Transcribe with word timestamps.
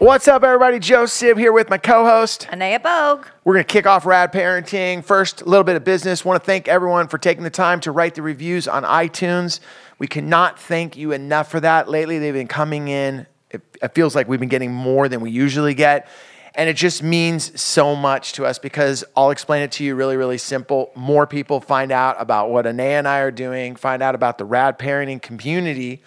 What's 0.00 0.28
up, 0.28 0.44
everybody? 0.44 0.78
Joe 0.78 1.04
Sib 1.04 1.36
here 1.36 1.52
with 1.52 1.68
my 1.68 1.76
co-host. 1.76 2.50
Anaya 2.50 2.80
Bogue. 2.80 3.26
We're 3.44 3.52
going 3.52 3.66
to 3.66 3.70
kick 3.70 3.86
off 3.86 4.06
Rad 4.06 4.32
Parenting. 4.32 5.04
First, 5.04 5.42
a 5.42 5.44
little 5.44 5.62
bit 5.62 5.76
of 5.76 5.84
business. 5.84 6.24
Want 6.24 6.42
to 6.42 6.46
thank 6.46 6.68
everyone 6.68 7.06
for 7.06 7.18
taking 7.18 7.44
the 7.44 7.50
time 7.50 7.80
to 7.80 7.92
write 7.92 8.14
the 8.14 8.22
reviews 8.22 8.66
on 8.66 8.82
iTunes. 8.84 9.60
We 9.98 10.06
cannot 10.06 10.58
thank 10.58 10.96
you 10.96 11.12
enough 11.12 11.50
for 11.50 11.60
that. 11.60 11.90
Lately, 11.90 12.18
they've 12.18 12.32
been 12.32 12.48
coming 12.48 12.88
in. 12.88 13.26
It, 13.50 13.60
it 13.82 13.94
feels 13.94 14.14
like 14.14 14.26
we've 14.26 14.40
been 14.40 14.48
getting 14.48 14.72
more 14.72 15.06
than 15.06 15.20
we 15.20 15.32
usually 15.32 15.74
get. 15.74 16.08
And 16.54 16.70
it 16.70 16.78
just 16.78 17.02
means 17.02 17.60
so 17.60 17.94
much 17.94 18.32
to 18.32 18.46
us 18.46 18.58
because 18.58 19.04
I'll 19.14 19.30
explain 19.30 19.60
it 19.64 19.72
to 19.72 19.84
you 19.84 19.96
really, 19.96 20.16
really 20.16 20.38
simple. 20.38 20.92
More 20.94 21.26
people 21.26 21.60
find 21.60 21.92
out 21.92 22.16
about 22.18 22.48
what 22.48 22.66
Anaya 22.66 22.96
and 22.96 23.06
I 23.06 23.18
are 23.18 23.30
doing, 23.30 23.76
find 23.76 24.02
out 24.02 24.14
about 24.14 24.38
the 24.38 24.46
Rad 24.46 24.78
Parenting 24.78 25.20
community. 25.20 26.02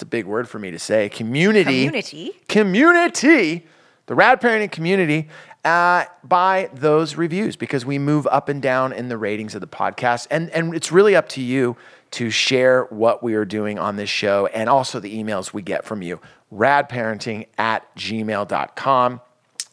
That's 0.00 0.06
a 0.06 0.16
big 0.16 0.24
word 0.24 0.48
for 0.48 0.58
me 0.58 0.70
to 0.70 0.78
say. 0.78 1.10
Community. 1.10 1.84
Community. 1.84 2.32
Community. 2.48 3.66
The 4.06 4.14
Rad 4.14 4.40
Parenting 4.40 4.72
community 4.72 5.28
uh, 5.62 6.06
by 6.24 6.70
those 6.72 7.16
reviews 7.16 7.54
because 7.54 7.84
we 7.84 7.98
move 7.98 8.26
up 8.28 8.48
and 8.48 8.62
down 8.62 8.94
in 8.94 9.10
the 9.10 9.18
ratings 9.18 9.54
of 9.54 9.60
the 9.60 9.66
podcast. 9.66 10.26
And, 10.30 10.48
and 10.52 10.74
it's 10.74 10.90
really 10.90 11.14
up 11.14 11.28
to 11.30 11.42
you 11.42 11.76
to 12.12 12.30
share 12.30 12.84
what 12.84 13.22
we 13.22 13.34
are 13.34 13.44
doing 13.44 13.78
on 13.78 13.96
this 13.96 14.08
show 14.08 14.46
and 14.46 14.70
also 14.70 15.00
the 15.00 15.22
emails 15.22 15.52
we 15.52 15.60
get 15.60 15.84
from 15.84 16.00
you. 16.00 16.18
Radparenting 16.50 17.48
at 17.58 17.94
gmail.com. 17.96 19.20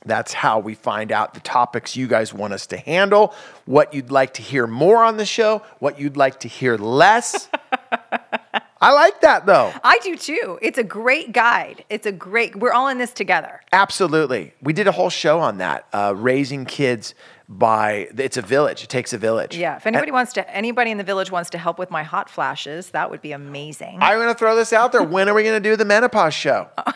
That's 0.05 0.33
how 0.33 0.59
we 0.59 0.75
find 0.75 1.13
out 1.13 1.35
the 1.35 1.39
topics 1.39 1.95
you 1.95 2.07
guys 2.07 2.33
want 2.33 2.51
us 2.51 2.67
to 2.67 2.77
handle, 2.77 3.33
what 3.63 3.93
you'd 3.93 4.11
like 4.11 4.33
to 4.33 4.41
hear 4.41 4.67
more 4.67 5.05
on 5.05 5.15
the 5.15 5.25
show, 5.25 5.61
what 5.79 6.01
you'd 6.01 6.17
like 6.17 6.41
to 6.41 6.49
hear 6.49 6.75
less. 6.75 7.47
I 8.79 8.91
like 8.93 9.21
that 9.21 9.45
though. 9.45 9.73
I 9.83 9.99
do 9.99 10.15
too. 10.15 10.59
It's 10.61 10.77
a 10.77 10.83
great 10.83 11.31
guide. 11.31 11.83
It's 11.89 12.05
a 12.05 12.11
great, 12.11 12.55
we're 12.55 12.73
all 12.73 12.87
in 12.87 12.97
this 12.97 13.11
together. 13.11 13.61
Absolutely. 13.71 14.53
We 14.61 14.73
did 14.73 14.87
a 14.87 14.91
whole 14.91 15.09
show 15.09 15.39
on 15.39 15.57
that, 15.57 15.87
uh, 15.93 16.13
raising 16.15 16.65
kids 16.65 17.15
by, 17.49 18.09
it's 18.17 18.37
a 18.37 18.41
village. 18.41 18.83
It 18.83 18.89
takes 18.89 19.13
a 19.13 19.17
village. 19.17 19.55
Yeah. 19.57 19.77
If 19.77 19.87
anybody 19.87 20.11
wants 20.11 20.33
to, 20.33 20.49
anybody 20.55 20.91
in 20.91 20.97
the 20.97 21.03
village 21.03 21.31
wants 21.31 21.49
to 21.51 21.57
help 21.57 21.79
with 21.79 21.89
my 21.89 22.03
hot 22.03 22.29
flashes, 22.29 22.89
that 22.91 23.09
would 23.09 23.21
be 23.21 23.31
amazing. 23.31 23.99
I'm 24.01 24.17
going 24.17 24.27
to 24.27 24.35
throw 24.35 24.55
this 24.55 24.73
out 24.73 24.91
there. 24.91 25.01
when 25.03 25.29
are 25.29 25.33
we 25.33 25.43
going 25.43 25.61
to 25.61 25.69
do 25.69 25.75
the 25.75 25.85
menopause 25.85 26.33
show? 26.33 26.69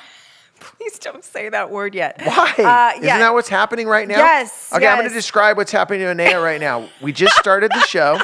Please 0.60 1.00
don't 1.00 1.24
say 1.24 1.50
that 1.50 1.72
word 1.72 1.96
yet. 1.96 2.22
Why? 2.24 2.54
Uh, 2.58 2.92
Isn't 2.98 3.04
yeah. 3.08 3.18
that 3.20 3.34
what's 3.34 3.50
happening 3.50 3.88
right 3.88 4.08
now? 4.08 4.18
Yes, 4.18 4.72
Okay, 4.72 4.86
I'm 4.86 4.98
going 4.98 5.10
to 5.10 5.14
describe 5.14 5.58
what's 5.58 5.72
happening 5.72 6.02
to 6.02 6.10
Anaya 6.10 6.40
right 6.40 6.62
now. 6.62 6.88
We 7.02 7.12
just 7.14 7.36
started 7.38 7.72
the 7.72 7.82
show, 7.88 8.20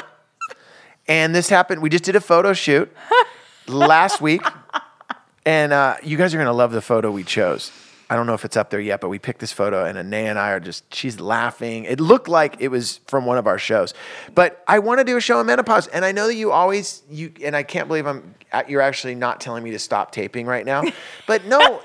and 1.08 1.34
this 1.34 1.48
happened. 1.48 1.82
We 1.82 1.88
just 1.88 2.04
did 2.04 2.14
a 2.14 2.20
photo 2.20 2.52
shoot 2.52 2.94
last 3.68 4.20
week, 4.20 4.42
and 5.44 5.72
uh, 5.72 5.96
you 6.02 6.16
guys 6.16 6.34
are 6.34 6.38
going 6.38 6.46
to 6.46 6.52
love 6.52 6.72
the 6.72 6.82
photo 6.82 7.10
we 7.10 7.24
chose. 7.24 7.70
I 8.10 8.16
don't 8.16 8.26
know 8.26 8.32
if 8.34 8.44
it's 8.46 8.56
up 8.56 8.70
there 8.70 8.80
yet, 8.80 9.02
but 9.02 9.10
we 9.10 9.18
picked 9.18 9.38
this 9.40 9.52
photo, 9.52 9.84
and 9.84 9.98
Anaya 9.98 10.30
and 10.30 10.38
I 10.38 10.50
are 10.52 10.60
just, 10.60 10.92
she's 10.94 11.20
laughing. 11.20 11.84
It 11.84 12.00
looked 12.00 12.26
like 12.26 12.56
it 12.58 12.68
was 12.68 13.00
from 13.06 13.26
one 13.26 13.36
of 13.36 13.46
our 13.46 13.58
shows. 13.58 13.92
But 14.34 14.64
I 14.66 14.78
want 14.78 15.00
to 15.00 15.04
do 15.04 15.18
a 15.18 15.20
show 15.20 15.38
on 15.38 15.46
menopause, 15.46 15.88
and 15.88 16.04
I 16.04 16.12
know 16.12 16.26
that 16.26 16.34
you 16.34 16.50
always, 16.50 17.02
you, 17.10 17.32
and 17.44 17.54
I 17.54 17.64
can't 17.64 17.86
believe 17.86 18.06
I'm, 18.06 18.34
you're 18.66 18.80
actually 18.80 19.14
not 19.14 19.42
telling 19.42 19.62
me 19.62 19.72
to 19.72 19.78
stop 19.78 20.12
taping 20.12 20.46
right 20.46 20.64
now. 20.64 20.84
But 21.26 21.44
no, 21.44 21.82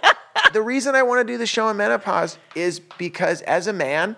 the 0.54 0.62
reason 0.62 0.96
I 0.96 1.04
want 1.04 1.28
to 1.28 1.34
do 1.34 1.38
the 1.38 1.46
show 1.46 1.68
on 1.68 1.76
menopause 1.76 2.38
is 2.56 2.80
because 2.80 3.42
as 3.42 3.68
a 3.68 3.74
man, 3.74 4.16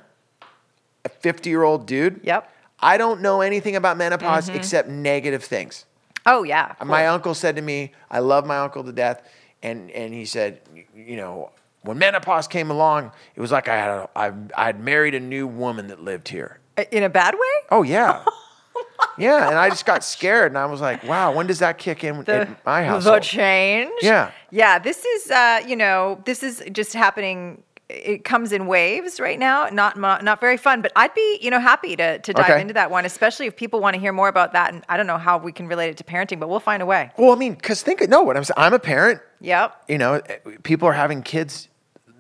a 1.04 1.10
50 1.10 1.50
year 1.50 1.64
old 1.64 1.88
dude, 1.88 2.20
Yep. 2.24 2.52
I 2.80 2.98
don't 2.98 3.22
know 3.22 3.42
anything 3.42 3.76
about 3.76 3.98
menopause 3.98 4.50
except 4.50 4.90
negative 4.90 5.44
things. 5.44 5.86
Oh, 6.26 6.44
yeah. 6.44 6.74
My 6.84 7.08
uncle 7.08 7.34
said 7.34 7.56
to 7.56 7.62
me, 7.62 7.92
I 8.10 8.20
love 8.20 8.46
my 8.46 8.58
uncle 8.58 8.84
to 8.84 8.92
death. 8.92 9.22
And, 9.62 9.92
and 9.92 10.14
he 10.14 10.26
said, 10.26 10.62
you 10.96 11.18
know, 11.18 11.52
when 11.82 11.98
menopause 12.00 12.48
came 12.48 12.72
along, 12.72 13.12
it 13.36 13.42
was 13.42 13.52
like 13.52 13.68
I 13.68 13.76
had, 13.76 13.90
a, 13.90 14.10
I, 14.16 14.32
I 14.56 14.66
had 14.66 14.80
married 14.80 15.14
a 15.14 15.20
new 15.20 15.48
woman 15.48 15.88
that 15.88 16.04
lived 16.04 16.28
here. 16.28 16.60
In 16.92 17.04
a 17.04 17.10
bad 17.10 17.36
way? 17.36 17.68
Oh, 17.70 17.84
yeah. 17.84 18.26
yeah. 19.18 19.50
And 19.50 19.58
I 19.58 19.70
just 19.70 19.86
got 19.86 20.04
scared 20.04 20.52
and 20.52 20.58
I 20.58 20.66
was 20.66 20.82
like, 20.82 21.04
wow, 21.04 21.32
when 21.32 21.48
does 21.48 21.60
that 21.60 21.78
kick 21.78 22.04
in 22.04 22.24
in 22.28 22.56
my 22.66 23.00
the 23.00 23.20
change. 23.20 23.94
Yeah. 24.02 24.32
Yeah. 24.52 24.80
This 24.80 25.06
is, 25.06 25.32
uh, 25.32 25.62
you 25.66 25.76
know, 25.76 26.22
this 26.26 26.42
is 26.44 26.64
just 26.72 26.94
happening. 26.94 27.64
It 27.88 28.24
comes 28.24 28.52
in 28.52 28.66
waves 28.66 29.20
right 29.20 29.38
now. 29.38 29.68
Not 29.72 29.96
not 30.00 30.42
very 30.42 30.58
fun, 30.58 30.82
but 30.82 30.92
I'd 30.96 31.14
be, 31.14 31.38
you 31.42 31.52
know, 31.52 31.60
happy 31.60 31.96
to, 31.96 32.18
to 32.18 32.34
dive 32.34 32.50
Okay. 32.50 32.62
into 32.62 32.74
that 32.74 32.90
one, 32.90 33.06
especially 33.06 33.46
if 33.46 33.56
people 33.56 33.80
want 33.80 33.94
to 33.94 34.00
hear 34.00 34.12
more 34.12 34.28
about 34.28 34.54
that. 34.54 34.74
And 34.74 34.84
I 34.90 34.98
don't 34.98 35.06
know 35.06 35.20
how 35.20 35.38
we 35.38 35.52
can 35.52 35.68
relate 35.68 35.90
it 35.90 35.98
to 35.98 36.04
parenting, 36.04 36.40
but 36.40 36.50
we'll 36.50 36.60
find 36.60 36.82
a 36.82 36.86
way. 36.86 37.12
Well, 37.18 37.32
I 37.32 37.36
mean, 37.36 37.54
because 37.54 37.84
think, 37.84 38.02
no, 38.10 38.24
what 38.24 38.38
I'm 38.38 38.44
saying, 38.44 38.56
I'm 38.58 38.74
a 38.74 38.80
parent. 38.80 39.22
Yep. 39.42 39.84
you 39.88 39.98
know, 40.00 40.22
people 40.64 40.88
are 40.88 40.94
having 40.94 41.22
kids 41.22 41.68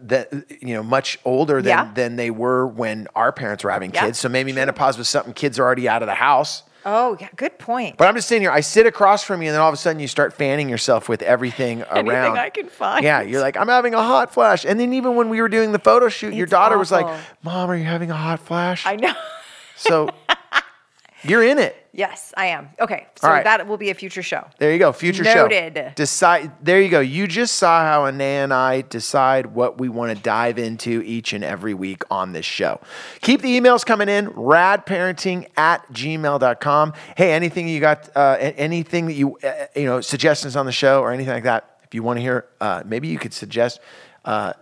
that 0.03 0.31
you 0.62 0.76
know 0.76 0.84
much 0.84 1.18
older 1.26 1.64
than 1.64 1.70
Yeah. 1.72 1.92
than 1.96 2.16
they 2.16 2.30
were 2.30 2.68
when 2.68 3.08
our 3.16 3.32
parents 3.32 3.64
were 3.64 3.72
having 3.72 3.92
Yeah, 3.92 4.06
kids. 4.06 4.20
So 4.20 4.30
maybe 4.30 4.52
menopause 4.53 5.00
was 5.00 5.09
something 5.09 5.34
kids 5.34 5.58
are 5.58 5.64
already 5.64 5.90
out 5.90 6.03
of 6.03 6.08
the 6.08 6.14
house. 6.16 6.62
Oh, 6.85 7.18
yeah. 7.19 7.29
Good 7.35 7.57
point. 7.57 7.97
But 7.97 8.07
I'm 8.07 8.16
just 8.16 8.28
sitting 8.28 8.44
here. 8.44 8.51
I 8.51 8.62
sit 8.62 8.85
across 8.85 9.23
from 9.23 9.41
you, 9.41 9.47
and 9.47 9.56
then 9.56 9.62
all 9.62 9.69
of 9.69 9.73
a 9.73 9.78
sudden 9.78 10.00
you 10.00 10.07
start 10.07 10.34
fanning 10.34 10.69
yourself 10.69 11.09
with 11.09 11.23
everything 11.23 11.81
Anything 11.91 12.07
around. 12.09 12.38
I 12.38 12.50
can 12.51 12.68
find. 12.69 13.03
Yeah, 13.03 13.22
you're 13.22 13.41
like, 13.41 13.57
I'm 13.57 13.68
having 13.68 13.96
a 13.96 14.01
hot 14.03 14.34
flash. 14.34 14.66
And 14.66 14.79
then 14.79 14.94
even 14.94 15.16
when 15.16 15.29
we 15.29 15.41
were 15.41 15.50
doing 15.50 15.72
the 15.72 15.79
photo 15.79 16.09
shoot, 16.09 16.34
your 16.35 16.44
It's 16.44 16.51
daughter 16.51 16.78
was 16.78 16.91
like, 16.91 17.07
"Mom, 17.44 17.69
are 17.72 17.75
you 17.75 17.84
having 17.85 18.12
a 18.12 18.16
hot 18.16 18.40
flash?" 18.40 18.85
I 18.85 18.97
know. 18.97 19.13
So 19.75 20.09
you're 21.30 21.44
in 21.44 21.58
it. 21.58 21.75
Yes, 21.91 22.34
I 22.36 22.47
am. 22.47 22.69
Okay. 22.78 23.08
So 23.16 23.30
right. 23.30 23.44
that 23.46 23.68
will 23.68 23.78
be 23.78 23.90
a 23.90 23.94
future 23.94 24.22
show. 24.22 24.46
There 24.58 24.74
you 24.74 24.80
go. 24.80 24.91
Future 24.91 25.24
Noted. 25.24 25.34
show. 25.38 25.47
Noted. 25.47 25.96
Decide. 25.96 26.52
There 26.62 26.81
you 26.81 26.90
go. 26.90 27.00
You 27.00 27.25
just 27.25 27.56
saw 27.56 27.84
how 27.84 28.06
Anaya 28.06 28.44
and 28.44 28.53
I 28.53 28.81
decide 28.81 29.47
what 29.47 29.80
we 29.80 29.88
want 29.88 30.16
to 30.16 30.22
dive 30.22 30.58
into 30.58 31.02
each 31.03 31.31
and 31.31 31.41
every 31.41 31.74
week 31.74 32.03
on 32.12 32.34
this 32.34 32.46
show. 32.46 32.81
Keep 33.22 33.41
the 33.41 33.58
emails 33.58 33.85
coming 33.85 34.09
in. 34.09 34.28
Radparenting 34.28 35.47
at 35.56 35.88
gmail.com. 35.94 36.94
Hey, 37.16 37.31
anything 37.31 37.69
you 37.69 37.80
got? 37.80 38.09
Uh, 38.14 38.35
anything 38.40 39.06
that 39.06 39.14
you 39.14 39.38
uh, 39.38 39.68
you 39.74 39.85
know 39.85 40.02
suggestions 40.02 40.58
on 40.58 40.66
the 40.66 40.74
show 40.74 41.02
or 41.02 41.14
anything 41.14 41.34
like 41.34 41.44
that? 41.44 41.80
If 41.84 41.94
you 41.94 42.03
want 42.03 42.18
to 42.18 42.22
hear, 42.22 42.46
uh, 42.59 42.84
maybe 42.85 43.08
you 43.08 43.18
could 43.18 43.34
suggest. 43.34 43.80
Uh, 44.25 44.53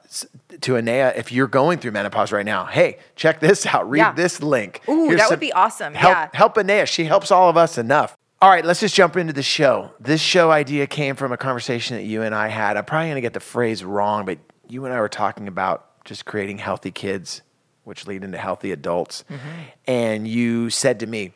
to 0.62 0.76
Anaya, 0.78 1.14
if 1.16 1.32
you're 1.32 1.48
going 1.48 1.80
through 1.80 1.92
menopause 1.92 2.32
right 2.34 2.46
now, 2.46 2.66
hey, 2.66 2.98
check 3.16 3.40
this 3.40 3.66
out. 3.74 3.90
Read 3.90 4.00
Yeah. 4.00 4.12
this 4.12 4.44
link. 4.44 4.82
Ooh, 4.90 5.06
Here's 5.08 5.22
that 5.22 5.30
would 5.30 5.40
be 5.40 5.54
awesome. 5.54 5.94
Help, 5.96 6.14
Yeah. 6.14 6.30
help 6.34 6.58
Anaya. 6.58 6.86
She 6.86 7.06
helps 7.06 7.32
all 7.32 7.50
of 7.50 7.56
us 7.56 7.78
enough. 7.78 8.16
All 8.42 8.50
right, 8.50 8.66
let's 8.66 8.82
just 8.82 8.94
jump 8.94 9.16
into 9.16 9.32
the 9.32 9.42
show. 9.42 9.92
This 10.02 10.20
show 10.20 10.52
idea 10.52 10.86
came 10.86 11.16
from 11.16 11.32
a 11.32 11.38
conversation 11.38 11.96
that 11.96 12.04
you 12.04 12.24
and 12.24 12.36
I 12.36 12.50
had. 12.50 12.76
I'm 12.76 12.84
probably 12.84 13.08
going 13.08 13.16
to 13.16 13.22
get 13.22 13.34
the 13.34 13.40
phrase 13.40 13.86
wrong, 13.86 14.26
but 14.26 14.38
you 14.68 14.84
and 14.84 14.94
I 14.94 15.00
were 15.00 15.08
talking 15.08 15.48
about 15.48 16.04
just 16.04 16.26
creating 16.26 16.58
healthy 16.58 16.92
kids, 16.92 17.42
which 17.86 18.06
lead 18.06 18.22
into 18.22 18.38
healthy 18.38 18.74
adults. 18.74 19.24
Mm-hmm. 19.32 19.48
And 19.88 20.28
you 20.28 20.70
said 20.70 21.00
to 21.00 21.08
me, 21.08 21.32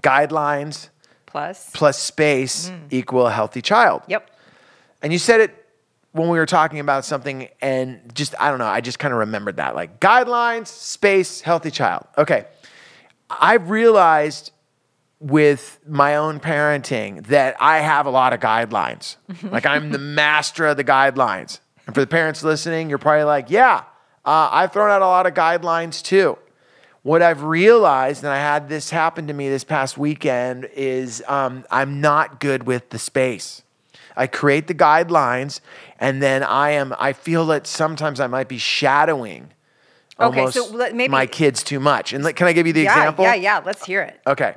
guidelines 0.00 0.90
Plus. 1.26 1.70
plus 1.72 1.98
space 1.98 2.70
equal 2.90 3.26
a 3.26 3.30
healthy 3.30 3.62
child. 3.62 4.02
Yep. 4.06 4.30
And 5.02 5.12
you 5.14 5.18
said 5.18 5.40
it 5.40 5.66
when 6.12 6.28
we 6.28 6.38
were 6.38 6.46
talking 6.46 6.80
about 6.80 7.04
something, 7.04 7.48
and 7.60 8.00
just, 8.14 8.34
I 8.40 8.50
don't 8.50 8.58
know, 8.58 8.66
I 8.66 8.80
just 8.80 8.98
kind 8.98 9.12
of 9.12 9.20
remembered 9.20 9.56
that 9.56 9.74
like 9.74 10.00
guidelines, 10.00 10.66
space, 10.66 11.40
healthy 11.40 11.70
child. 11.70 12.06
Okay. 12.18 12.46
I've 13.30 13.70
realized 13.70 14.52
with 15.20 15.78
my 15.86 16.16
own 16.16 16.40
parenting 16.40 17.24
that 17.26 17.54
I 17.60 17.78
have 17.78 18.06
a 18.06 18.10
lot 18.10 18.32
of 18.32 18.40
guidelines. 18.40 19.16
like 19.42 19.66
I'm 19.66 19.92
the 19.92 19.98
master 19.98 20.66
of 20.66 20.76
the 20.76 20.84
guidelines. 20.84 21.60
And 21.86 21.94
for 21.94 22.00
the 22.00 22.06
parents 22.06 22.42
listening, 22.42 22.88
you're 22.88 22.98
probably 22.98 23.24
like, 23.24 23.50
yeah, 23.50 23.84
uh, 24.24 24.48
I've 24.50 24.72
thrown 24.72 24.90
out 24.90 25.02
a 25.02 25.06
lot 25.06 25.26
of 25.26 25.34
guidelines 25.34 26.02
too. 26.02 26.38
What 27.02 27.22
I've 27.22 27.42
realized, 27.42 28.24
and 28.24 28.32
I 28.32 28.36
had 28.36 28.68
this 28.68 28.90
happen 28.90 29.26
to 29.28 29.32
me 29.32 29.48
this 29.48 29.64
past 29.64 29.96
weekend, 29.96 30.68
is 30.74 31.22
um, 31.28 31.64
I'm 31.70 32.00
not 32.00 32.40
good 32.40 32.64
with 32.64 32.90
the 32.90 32.98
space. 32.98 33.62
I 34.16 34.26
create 34.26 34.66
the 34.66 34.74
guidelines, 34.74 35.60
and 35.98 36.22
then 36.22 36.42
I 36.42 36.70
am. 36.70 36.94
I 36.98 37.12
feel 37.12 37.46
that 37.46 37.66
sometimes 37.66 38.20
I 38.20 38.26
might 38.26 38.48
be 38.48 38.58
shadowing 38.58 39.50
Okay, 40.18 40.50
so 40.50 40.66
let- 40.66 40.94
maybe- 40.94 41.10
my 41.10 41.24
kids 41.26 41.62
too 41.62 41.80
much. 41.80 42.12
And 42.12 42.22
like, 42.22 42.36
can 42.36 42.46
I 42.46 42.52
give 42.52 42.66
you 42.66 42.74
the 42.74 42.82
yeah, 42.82 42.92
example? 42.96 43.24
yeah, 43.24 43.34
yeah. 43.34 43.62
Let's 43.64 43.84
hear 43.86 44.02
it. 44.02 44.20
Okay. 44.26 44.54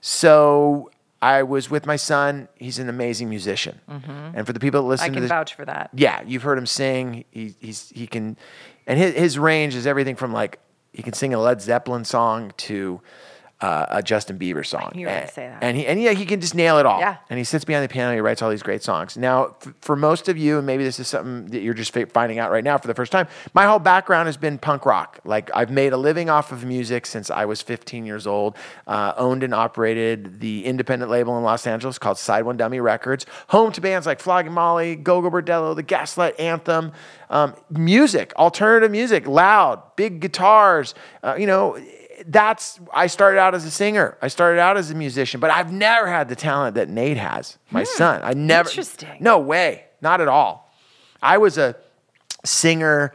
So 0.00 0.90
I 1.20 1.42
was 1.42 1.70
with 1.70 1.86
my 1.86 1.96
son. 1.96 2.48
He's 2.56 2.78
an 2.78 2.88
amazing 2.88 3.28
musician. 3.28 3.80
And 3.88 4.46
for 4.46 4.52
the 4.52 4.60
people 4.60 4.82
that 4.82 4.88
listen 4.88 5.06
Mm-hmm. 5.06 5.12
I 5.12 5.14
to 5.14 5.14
can 5.14 5.22
this, 5.22 5.28
vouch 5.30 5.54
for 5.54 5.64
that. 5.64 5.90
yeah, 5.94 6.22
you've 6.26 6.42
heard 6.42 6.58
him 6.58 6.66
sing. 6.66 7.24
He, 7.30 7.54
he's 7.60 7.90
he 7.94 8.06
can, 8.06 8.36
and 8.86 8.98
his 8.98 9.14
his 9.14 9.38
range 9.38 9.74
is 9.74 9.86
everything 9.86 10.16
from 10.16 10.32
like 10.32 10.58
he 10.92 11.02
can 11.02 11.12
sing 11.14 11.34
a 11.34 11.40
Led 11.40 11.60
Zeppelin 11.60 12.04
song 12.04 12.52
to 12.58 13.00
uh, 13.60 13.86
a 13.88 14.02
Justin 14.02 14.38
Bieber 14.38 14.64
song. 14.64 14.92
you 14.94 15.06
were 15.06 15.12
and, 15.12 15.30
say 15.30 15.48
that. 15.48 15.62
And 15.62 15.76
he 15.76 15.86
and 15.86 16.00
yeah, 16.00 16.12
he 16.12 16.24
can 16.24 16.40
just 16.40 16.54
nail 16.54 16.78
it 16.78 16.86
all. 16.86 17.00
Yeah. 17.00 17.16
And 17.28 17.38
he 17.38 17.44
sits 17.44 17.64
behind 17.64 17.84
the 17.84 17.92
piano. 17.92 18.14
He 18.14 18.20
writes 18.20 18.40
all 18.40 18.50
these 18.50 18.62
great 18.62 18.84
songs. 18.84 19.16
Now, 19.16 19.56
f- 19.66 19.74
for 19.80 19.96
most 19.96 20.28
of 20.28 20.38
you, 20.38 20.58
and 20.58 20.66
maybe 20.66 20.84
this 20.84 21.00
is 21.00 21.08
something 21.08 21.46
that 21.46 21.62
you're 21.62 21.74
just 21.74 21.92
fi- 21.92 22.04
finding 22.04 22.38
out 22.38 22.52
right 22.52 22.62
now 22.62 22.78
for 22.78 22.86
the 22.86 22.94
first 22.94 23.10
time, 23.10 23.26
my 23.54 23.66
whole 23.66 23.80
background 23.80 24.26
has 24.26 24.36
been 24.36 24.58
punk 24.58 24.86
rock. 24.86 25.18
Like 25.24 25.50
I've 25.54 25.70
made 25.70 25.92
a 25.92 25.96
living 25.96 26.30
off 26.30 26.52
of 26.52 26.64
music 26.64 27.04
since 27.04 27.30
I 27.30 27.46
was 27.46 27.60
15 27.60 28.06
years 28.06 28.28
old. 28.28 28.56
Uh, 28.86 29.12
owned 29.16 29.42
and 29.42 29.52
operated 29.52 30.38
the 30.38 30.64
independent 30.64 31.10
label 31.10 31.36
in 31.36 31.42
Los 31.42 31.66
Angeles 31.66 31.98
called 31.98 32.18
Side 32.18 32.44
One 32.44 32.56
Dummy 32.56 32.78
Records, 32.78 33.26
home 33.48 33.72
to 33.72 33.80
bands 33.80 34.06
like 34.06 34.20
Flogging 34.20 34.52
Molly, 34.52 34.94
Gogol 34.94 35.32
Bordello, 35.32 35.74
The 35.74 35.82
Gaslight 35.82 36.38
Anthem. 36.38 36.92
Um, 37.30 37.54
music, 37.70 38.32
alternative 38.36 38.90
music, 38.90 39.26
loud, 39.26 39.82
big 39.96 40.20
guitars. 40.20 40.94
Uh, 41.22 41.34
you 41.38 41.46
know, 41.46 41.78
that's 42.26 42.80
I 42.92 43.06
started 43.06 43.38
out 43.38 43.54
as 43.54 43.64
a 43.64 43.70
singer. 43.70 44.16
I 44.20 44.28
started 44.28 44.60
out 44.60 44.76
as 44.76 44.90
a 44.90 44.94
musician, 44.94 45.40
but 45.40 45.50
I've 45.50 45.72
never 45.72 46.06
had 46.06 46.28
the 46.28 46.36
talent 46.36 46.74
that 46.76 46.88
Nate 46.88 47.16
has, 47.16 47.58
my 47.70 47.80
hmm. 47.82 47.96
son. 47.96 48.20
I 48.22 48.34
never 48.34 48.68
Interesting. 48.68 49.16
No 49.20 49.38
way. 49.38 49.84
Not 50.00 50.20
at 50.20 50.28
all. 50.28 50.72
I 51.22 51.38
was 51.38 51.58
a 51.58 51.76
singer, 52.44 53.14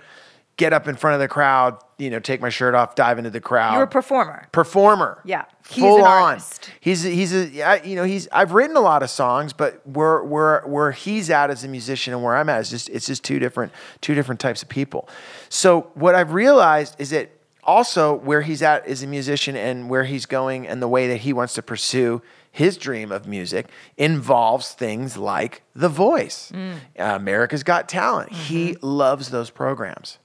get 0.58 0.74
up 0.74 0.88
in 0.88 0.96
front 0.96 1.16
of 1.16 1.20
the 1.22 1.28
crowd, 1.28 1.78
you 1.98 2.10
know, 2.10 2.20
take 2.20 2.42
my 2.42 2.50
shirt 2.50 2.76
off, 2.76 2.96
dive 2.96 3.18
into 3.18 3.30
the 3.30 3.40
crowd. 3.40 3.74
You're 3.74 3.84
a 3.84 3.88
performer. 3.88 4.48
performer. 4.52 5.22
Yeah. 5.24 5.46
He's 5.70 5.84
Full 5.84 6.00
an 6.00 6.04
on. 6.04 6.24
artist. 6.24 6.70
He's 6.82 7.06
a, 7.06 7.10
he's 7.10 7.34
a 7.34 7.82
you 7.86 7.96
know 7.96 8.04
he's 8.04 8.28
I've 8.32 8.52
written 8.52 8.76
a 8.76 8.82
lot 8.82 9.02
of 9.04 9.10
songs, 9.10 9.54
but 9.54 9.86
where 9.88 10.24
where 10.24 10.62
where 10.66 10.92
he's 10.92 11.30
at 11.30 11.50
as 11.50 11.64
a 11.64 11.68
musician 11.68 12.14
and 12.14 12.22
where 12.22 12.36
I'm 12.36 12.50
at 12.50 12.62
is 12.62 12.70
just 12.70 12.90
it's 12.90 13.08
just 13.08 13.24
two 13.24 13.40
different 13.40 13.72
two 14.02 14.14
different 14.14 14.42
types 14.42 14.62
of 14.62 14.70
people. 14.70 15.08
So 15.50 15.92
what 15.94 16.16
I've 16.16 16.34
realized 16.34 16.96
is 17.00 17.12
that 17.12 17.32
also 17.66 18.14
where 18.14 18.42
he's 18.42 18.62
at 18.62 18.86
as 18.88 19.04
a 19.04 19.08
musician 19.08 19.56
and 19.56 19.90
where 19.90 20.04
he's 20.04 20.26
going 20.26 20.68
and 20.68 20.82
the 20.82 20.88
way 20.88 21.08
that 21.08 21.18
he 21.18 21.34
wants 21.34 21.54
to 21.56 21.62
pursue 21.62 22.22
his 22.52 22.78
dream 22.78 23.12
of 23.12 23.26
music 23.28 23.68
involves 23.98 24.72
things 24.72 25.18
like 25.18 25.64
The 25.76 25.90
Voice, 25.90 26.52
Mm. 26.54 26.76
uh, 27.00 27.04
America's 27.16 27.64
Got 27.64 27.88
Talent. 27.90 28.32
He 28.32 28.74
Mm-hmm. 28.74 28.86
loves 28.86 29.30
those 29.30 29.50
programs. 29.50 30.20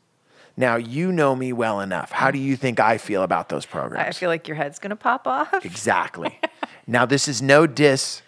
Now 0.57 0.77
you 0.77 1.13
know 1.13 1.37
me 1.37 1.53
well 1.53 1.81
enough. 1.81 2.11
How 2.11 2.31
do 2.31 2.39
you 2.39 2.57
think 2.57 2.81
I 2.81 2.99
feel 2.99 3.23
about 3.23 3.49
those 3.49 3.65
programs? 3.65 4.09
I 4.17 4.19
feel 4.19 4.29
like 4.29 4.49
your 4.49 4.57
head's 4.57 4.79
gonna 4.79 4.97
pop 4.97 5.27
off. 5.27 5.65
Exactly. 5.65 6.39
now, 6.87 7.07
this 7.07 7.29
is 7.29 7.41
no 7.41 7.67
diss 7.67 8.23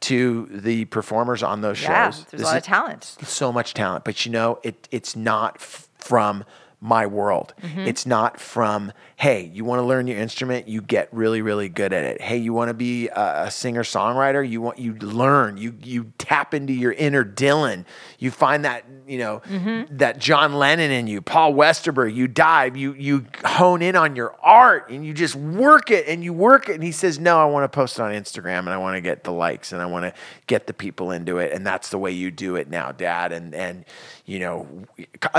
to 0.00 0.48
the 0.50 0.84
performers 0.86 1.42
on 1.42 1.60
those 1.60 1.80
Yeah, 1.82 2.10
shows. 2.10 2.24
there's 2.26 2.30
This 2.30 2.40
a 2.42 2.44
lot 2.44 2.56
is 2.56 2.62
of 2.62 2.64
talent. 2.66 3.04
So 3.24 3.52
much 3.52 3.74
talent, 3.74 4.04
but 4.04 4.24
you 4.24 4.32
know, 4.32 4.58
it 4.62 4.88
it's 4.92 5.14
not 5.16 5.56
f- 5.60 5.88
from 5.98 6.44
my 6.82 7.06
world. 7.06 7.54
Mm-hmm. 7.62 7.80
It's 7.80 8.04
not 8.04 8.40
from, 8.40 8.92
hey, 9.22 9.48
you 9.54 9.64
want 9.64 9.78
to 9.78 9.84
learn 9.84 10.08
your 10.08 10.18
instrument, 10.18 10.66
you 10.66 10.82
get 10.82 11.08
really, 11.12 11.42
really 11.42 11.68
good 11.68 11.92
at 11.92 12.02
it. 12.02 12.20
Hey, 12.20 12.38
you 12.38 12.52
want 12.52 12.70
to 12.70 12.74
be 12.74 13.06
a, 13.06 13.44
a 13.44 13.50
singer 13.52 13.84
songwriter, 13.84 14.42
you 14.46 14.60
want 14.60 14.80
you 14.80 14.94
learn, 14.94 15.56
you 15.56 15.76
you 15.80 16.12
tap 16.18 16.54
into 16.54 16.72
your 16.72 16.90
inner 16.90 17.24
Dylan. 17.24 17.84
You 18.18 18.32
find 18.32 18.64
that 18.64 18.84
you 19.06 19.18
know 19.18 19.40
Mm-hmm. 19.48 19.98
that 19.98 20.18
John 20.18 20.54
Lennon 20.54 20.90
in 20.90 21.06
you, 21.06 21.22
Paul 21.22 21.54
Westerberg. 21.54 22.12
You 22.16 22.26
dive, 22.26 22.76
you 22.76 22.94
you 22.94 23.26
hone 23.44 23.80
in 23.80 23.94
on 23.94 24.16
your 24.16 24.34
art, 24.42 24.90
and 24.90 25.06
you 25.06 25.14
just 25.14 25.36
work 25.36 25.92
it 25.92 26.08
and 26.08 26.24
you 26.24 26.32
work 26.32 26.68
it. 26.68 26.74
And 26.74 26.82
he 26.82 26.90
says, 26.90 27.20
no, 27.20 27.38
I 27.38 27.44
want 27.44 27.62
to 27.62 27.68
post 27.68 28.00
it 28.00 28.02
on 28.02 28.10
Instagram, 28.10 28.60
and 28.60 28.70
I 28.70 28.78
want 28.78 28.96
to 28.96 29.00
get 29.00 29.22
the 29.22 29.30
likes, 29.32 29.72
and 29.72 29.80
I 29.80 29.86
want 29.86 30.04
to 30.04 30.20
get 30.48 30.66
the 30.66 30.74
people 30.74 31.12
into 31.12 31.38
it, 31.38 31.52
and 31.52 31.64
that's 31.64 31.90
the 31.90 31.98
way 31.98 32.10
you 32.10 32.32
do 32.32 32.56
it 32.56 32.68
now, 32.68 32.90
Dad. 32.90 33.30
And 33.30 33.54
and 33.54 33.84
you 34.26 34.40
know, 34.40 34.66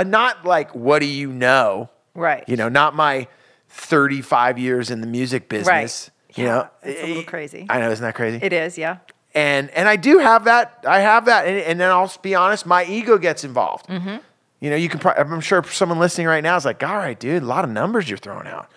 not 0.06 0.46
like 0.46 0.74
what 0.74 1.00
do 1.00 1.06
you 1.06 1.30
know, 1.30 1.90
Right. 2.14 2.44
You 2.48 2.56
know, 2.56 2.70
not 2.70 2.94
my 2.94 3.28
35 3.74 4.58
years 4.58 4.90
in 4.90 5.00
the 5.00 5.06
music 5.06 5.48
business. 5.48 6.10
You 6.34 6.44
Yeah, 6.44 6.50
know, 6.52 6.68
it's 6.82 7.02
a 7.02 7.06
little 7.06 7.22
crazy. 7.24 7.66
I 7.68 7.80
know, 7.80 7.90
isn't 7.90 8.02
that 8.04 8.14
crazy? 8.14 8.38
It 8.42 8.52
is, 8.52 8.76
yeah. 8.78 8.98
and 9.34 9.70
and 9.70 9.88
I 9.88 9.96
do 9.96 10.18
have 10.18 10.44
that. 10.44 10.84
I 10.86 11.00
have 11.00 11.26
that, 11.26 11.46
and, 11.46 11.58
and 11.58 11.80
then 11.80 11.90
I'll 11.90 12.12
be 12.22 12.34
honest, 12.34 12.66
my 12.66 12.84
ego 12.84 13.18
gets 13.18 13.44
involved. 13.44 13.86
Mm-hmm. 13.88 14.16
You 14.60 14.70
know, 14.70 14.76
you 14.76 14.88
can. 14.88 14.98
Pro- 15.00 15.12
I'm 15.12 15.40
sure 15.40 15.62
someone 15.64 15.98
listening 15.98 16.26
right 16.26 16.42
now 16.42 16.56
is 16.56 16.64
like, 16.64 16.82
"All 16.82 16.96
right, 16.96 17.18
dude, 17.18 17.42
a 17.42 17.46
lot 17.46 17.64
of 17.64 17.70
numbers 17.70 18.08
you're 18.08 18.18
throwing 18.18 18.46
out," 18.48 18.68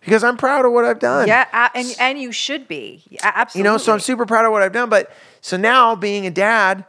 because 0.00 0.24
I'm 0.24 0.36
proud 0.36 0.64
of 0.66 0.72
what 0.72 0.84
I've 0.84 0.98
done. 0.98 1.26
Yeah, 1.28 1.70
and 1.74 1.94
and 1.98 2.18
you 2.20 2.32
should 2.32 2.66
be. 2.68 3.02
Yeah, 3.08 3.46
you 3.54 3.62
know, 3.62 3.78
so 3.78 3.92
I'm 3.94 4.00
super 4.00 4.26
proud 4.26 4.44
of 4.44 4.52
what 4.52 4.62
I've 4.62 4.72
done. 4.72 4.88
But 4.90 5.10
so 5.40 5.56
now 5.56 5.94
being 5.94 6.26
a 6.26 6.30
dad, 6.30 6.84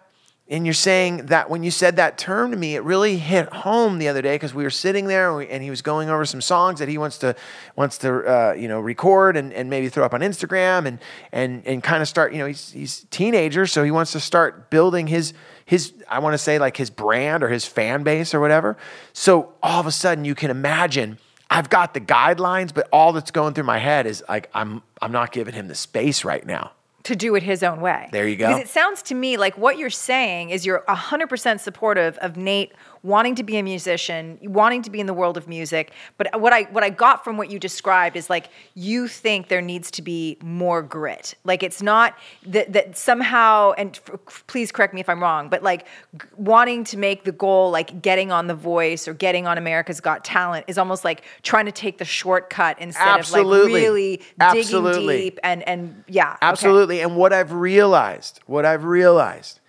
and 0.49 0.65
you're 0.65 0.73
saying 0.73 1.25
that 1.25 1.49
when 1.49 1.63
you 1.63 1.71
said 1.71 1.97
that 1.97 2.17
term 2.17 2.51
to 2.51 2.57
me, 2.57 2.75
it 2.75 2.83
really 2.83 3.17
hit 3.17 3.51
home 3.51 3.97
the 3.97 4.07
other 4.07 4.21
day 4.21 4.35
because 4.35 4.53
we 4.53 4.63
were 4.63 4.69
sitting 4.69 5.07
there 5.07 5.27
and, 5.27 5.37
we, 5.37 5.47
and 5.49 5.61
he 5.61 5.69
was 5.69 5.81
going 5.81 6.09
over 6.09 6.23
some 6.23 6.39
songs 6.39 6.79
that 6.79 6.87
he 6.87 6.97
wants 6.97 7.17
to 7.17 7.35
wants 7.75 7.97
to 7.99 8.23
uh, 8.23 8.53
you 8.53 8.69
know 8.69 8.79
record 8.79 9.35
and, 9.35 9.51
and 9.51 9.69
maybe 9.69 9.89
throw 9.89 10.05
up 10.05 10.13
on 10.13 10.21
Instagram 10.21 10.85
and 10.85 10.99
and 11.33 11.67
and 11.67 11.83
kind 11.83 12.01
of 12.01 12.07
start. 12.07 12.31
You 12.31 12.39
know, 12.39 12.45
he's 12.45 12.71
he's 12.71 13.03
a 13.03 13.07
teenager, 13.07 13.67
so 13.67 13.83
he 13.83 13.91
wants 13.91 14.13
to 14.13 14.21
start 14.21 14.69
building 14.69 15.07
his 15.07 15.33
his 15.65 15.93
I 16.07 16.19
want 16.19 16.33
to 16.33 16.37
say 16.37 16.59
like 16.59 16.77
his 16.77 16.89
brand 16.89 17.43
or 17.43 17.49
his 17.49 17.65
fan 17.65 18.03
base 18.03 18.33
or 18.33 18.39
whatever. 18.39 18.77
So 19.11 19.53
all 19.61 19.81
of 19.81 19.85
a 19.85 19.91
sudden, 19.91 20.23
you 20.23 20.35
can 20.35 20.49
imagine. 20.49 21.17
I've 21.49 21.69
got 21.69 21.93
the 21.93 22.01
guidelines, 22.01 22.73
but 22.73 22.89
all 22.91 23.13
that's 23.13 23.31
going 23.31 23.53
through 23.53 23.63
my 23.65 23.77
head 23.79 24.05
is 24.05 24.23
like 24.29 24.49
I'm 24.53 24.81
I'm 25.01 25.11
not 25.11 25.33
giving 25.33 25.53
him 25.53 25.67
the 25.67 25.75
space 25.75 26.23
right 26.23 26.45
now. 26.45 26.71
To 27.07 27.15
do 27.15 27.35
it 27.35 27.43
his 27.43 27.63
own 27.63 27.79
way. 27.79 28.09
There 28.11 28.27
you 28.27 28.35
go. 28.35 28.47
Because 28.47 28.61
it 28.61 28.69
sounds 28.69 29.01
to 29.03 29.15
me 29.15 29.37
like 29.37 29.57
what 29.57 29.77
you're 29.77 29.89
saying 29.89 30.49
is 30.49 30.65
you're 30.65 30.83
100% 30.89 31.59
supportive 31.61 32.17
of 32.17 32.35
Nate 32.35 32.73
wanting 33.07 33.35
to 33.35 33.43
be 33.43 33.57
a 33.57 33.63
musician, 33.63 34.37
wanting 34.43 34.81
to 34.83 34.89
be 34.89 34.99
in 34.99 35.05
the 35.07 35.13
world 35.13 35.37
of 35.37 35.47
music. 35.47 35.93
But 36.17 36.39
what 36.39 36.51
I 36.51 36.63
what 36.63 36.83
I 36.83 36.89
got 36.89 37.23
from 37.23 37.37
what 37.37 37.49
you 37.49 37.57
described 37.57 38.17
is 38.17 38.29
like 38.29 38.49
you 38.75 39.07
think 39.07 39.47
there 39.47 39.61
needs 39.61 39.89
to 39.91 40.01
be 40.01 40.37
more 40.43 40.81
grit. 40.83 41.33
Like 41.45 41.63
it's 41.63 41.81
not 41.81 42.15
that 42.45 42.73
that 42.73 42.97
somehow 42.97 43.71
and 43.77 43.97
f- 44.07 44.43
please 44.47 44.71
correct 44.71 44.93
me 44.93 44.99
if 44.99 45.07
I'm 45.07 45.21
wrong, 45.21 45.47
but 45.47 45.63
like 45.63 45.85
g- 46.19 46.27
wanting 46.35 46.83
to 46.85 46.97
make 46.97 47.23
the 47.23 47.31
goal 47.31 47.71
like 47.71 48.01
getting 48.01 48.31
on 48.31 48.47
The 48.47 48.55
Voice 48.55 49.07
or 49.07 49.13
getting 49.13 49.47
on 49.47 49.57
America's 49.57 50.01
Got 50.01 50.25
Talent 50.25 50.65
is 50.67 50.77
almost 50.77 51.05
like 51.05 51.23
trying 51.43 51.65
to 51.65 51.71
take 51.71 51.97
the 51.99 52.05
shortcut 52.05 52.77
instead 52.79 53.07
Absolutely. 53.07 53.59
of 53.59 53.71
like 53.71 53.81
really 53.81 54.21
Absolutely. 54.39 54.91
digging 54.91 55.23
deep 55.23 55.39
and 55.43 55.63
and 55.67 56.03
yeah. 56.07 56.31
okay. 56.31 56.37
Absolutely. 56.41 56.99
And 56.99 57.15
what 57.15 57.31
I've 57.31 57.53
realized, 57.53 58.41
what 58.47 58.65
I've 58.65 58.83
realized, 58.83 59.61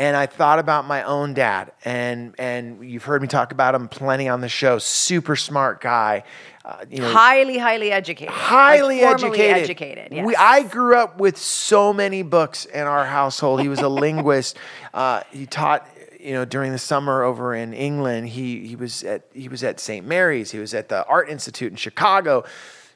and 0.00 0.16
I 0.16 0.24
thought 0.24 0.58
about 0.58 0.86
my 0.86 1.02
own 1.02 1.34
dad, 1.34 1.72
and 1.84 2.34
and 2.38 2.82
you've 2.90 3.04
heard 3.04 3.20
me 3.20 3.28
talk 3.28 3.52
about 3.52 3.74
him 3.74 3.86
plenty 3.86 4.28
on 4.28 4.40
the 4.40 4.48
show. 4.48 4.78
Super 4.78 5.36
smart 5.36 5.80
guy, 5.82 6.24
uh, 6.64 6.84
you 6.90 7.00
know, 7.02 7.12
highly, 7.12 7.58
highly 7.58 7.92
educated. 7.92 8.32
highly 8.34 9.02
Like, 9.02 9.14
educated. 9.22 9.56
educated. 9.64 10.08
Yes. 10.12 10.26
We, 10.26 10.34
I 10.36 10.62
grew 10.62 10.96
up 10.96 11.20
with 11.20 11.36
so 11.36 11.92
many 11.92 12.22
books 12.22 12.64
in 12.64 12.80
our 12.86 13.04
household. 13.04 13.60
He 13.60 13.68
was 13.68 13.80
a 13.80 13.88
linguist. 14.06 14.56
Uh, 14.94 15.20
he 15.30 15.44
taught, 15.44 15.86
you 16.18 16.32
know, 16.32 16.46
during 16.46 16.72
the 16.72 16.78
summer 16.78 17.22
over 17.22 17.54
in 17.54 17.74
England. 17.74 18.28
He 18.30 18.66
he 18.66 18.76
was 18.76 19.04
at 19.04 19.24
he 19.34 19.48
was 19.48 19.62
at 19.62 19.78
St. 19.80 20.06
Mary's. 20.06 20.50
He 20.50 20.58
was 20.58 20.72
at 20.72 20.88
the 20.88 21.04
Art 21.06 21.28
Institute 21.28 21.70
in 21.70 21.76
Chicago. 21.76 22.44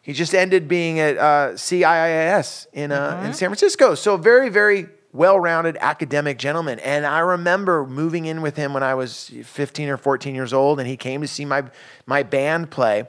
He 0.01 0.13
just 0.15 0.35
ended 0.35 0.69
being 0.69 1.01
at 1.01 1.19
uh, 1.19 1.53
CIIS 1.55 2.67
in 2.73 2.93
uh, 2.93 3.13
Mm-hmm. 3.15 3.27
in 3.27 3.33
San 3.35 3.49
Francisco. 3.51 3.95
So 3.95 4.17
very 4.17 4.49
very 4.49 4.89
well-rounded 5.15 5.79
academic 5.81 6.37
gentleman. 6.37 6.79
And 6.81 7.07
I 7.07 7.21
remember 7.21 7.87
moving 7.87 8.27
in 8.27 8.43
with 8.43 8.57
him 8.57 8.75
when 8.75 8.83
I 8.83 8.95
was 8.95 9.31
15 9.45 9.89
or 9.89 9.97
14 9.97 10.35
years 10.35 10.53
old, 10.53 10.79
and 10.79 10.87
he 10.87 10.99
came 10.99 11.23
to 11.23 11.29
see 11.29 11.47
my 11.47 11.65
my 12.05 12.23
band 12.23 12.71
play. 12.71 13.05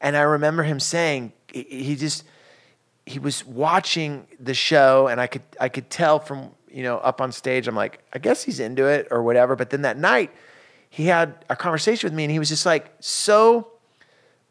And 0.00 0.16
I 0.16 0.22
remember 0.22 0.62
him 0.62 0.80
saying 0.80 1.32
he 1.52 1.96
just 1.96 2.24
he 3.08 3.18
was 3.18 3.44
watching 3.44 4.26
the 4.38 4.54
show 4.54 5.08
and 5.08 5.20
I 5.20 5.26
could 5.26 5.42
I 5.60 5.68
could 5.68 5.88
tell 5.90 6.18
from 6.18 6.50
you 6.70 6.82
know 6.82 6.98
up 6.98 7.20
on 7.20 7.32
stage 7.32 7.66
I'm 7.66 7.74
like 7.74 8.00
I 8.12 8.18
guess 8.18 8.42
he's 8.42 8.60
into 8.60 8.86
it 8.86 9.08
or 9.10 9.22
whatever 9.22 9.56
but 9.56 9.70
then 9.70 9.82
that 9.82 9.96
night 9.96 10.30
he 10.90 11.06
had 11.06 11.44
a 11.48 11.56
conversation 11.56 12.06
with 12.06 12.14
me 12.14 12.24
and 12.24 12.30
he 12.30 12.38
was 12.38 12.50
just 12.50 12.66
like 12.66 12.92
so 13.00 13.68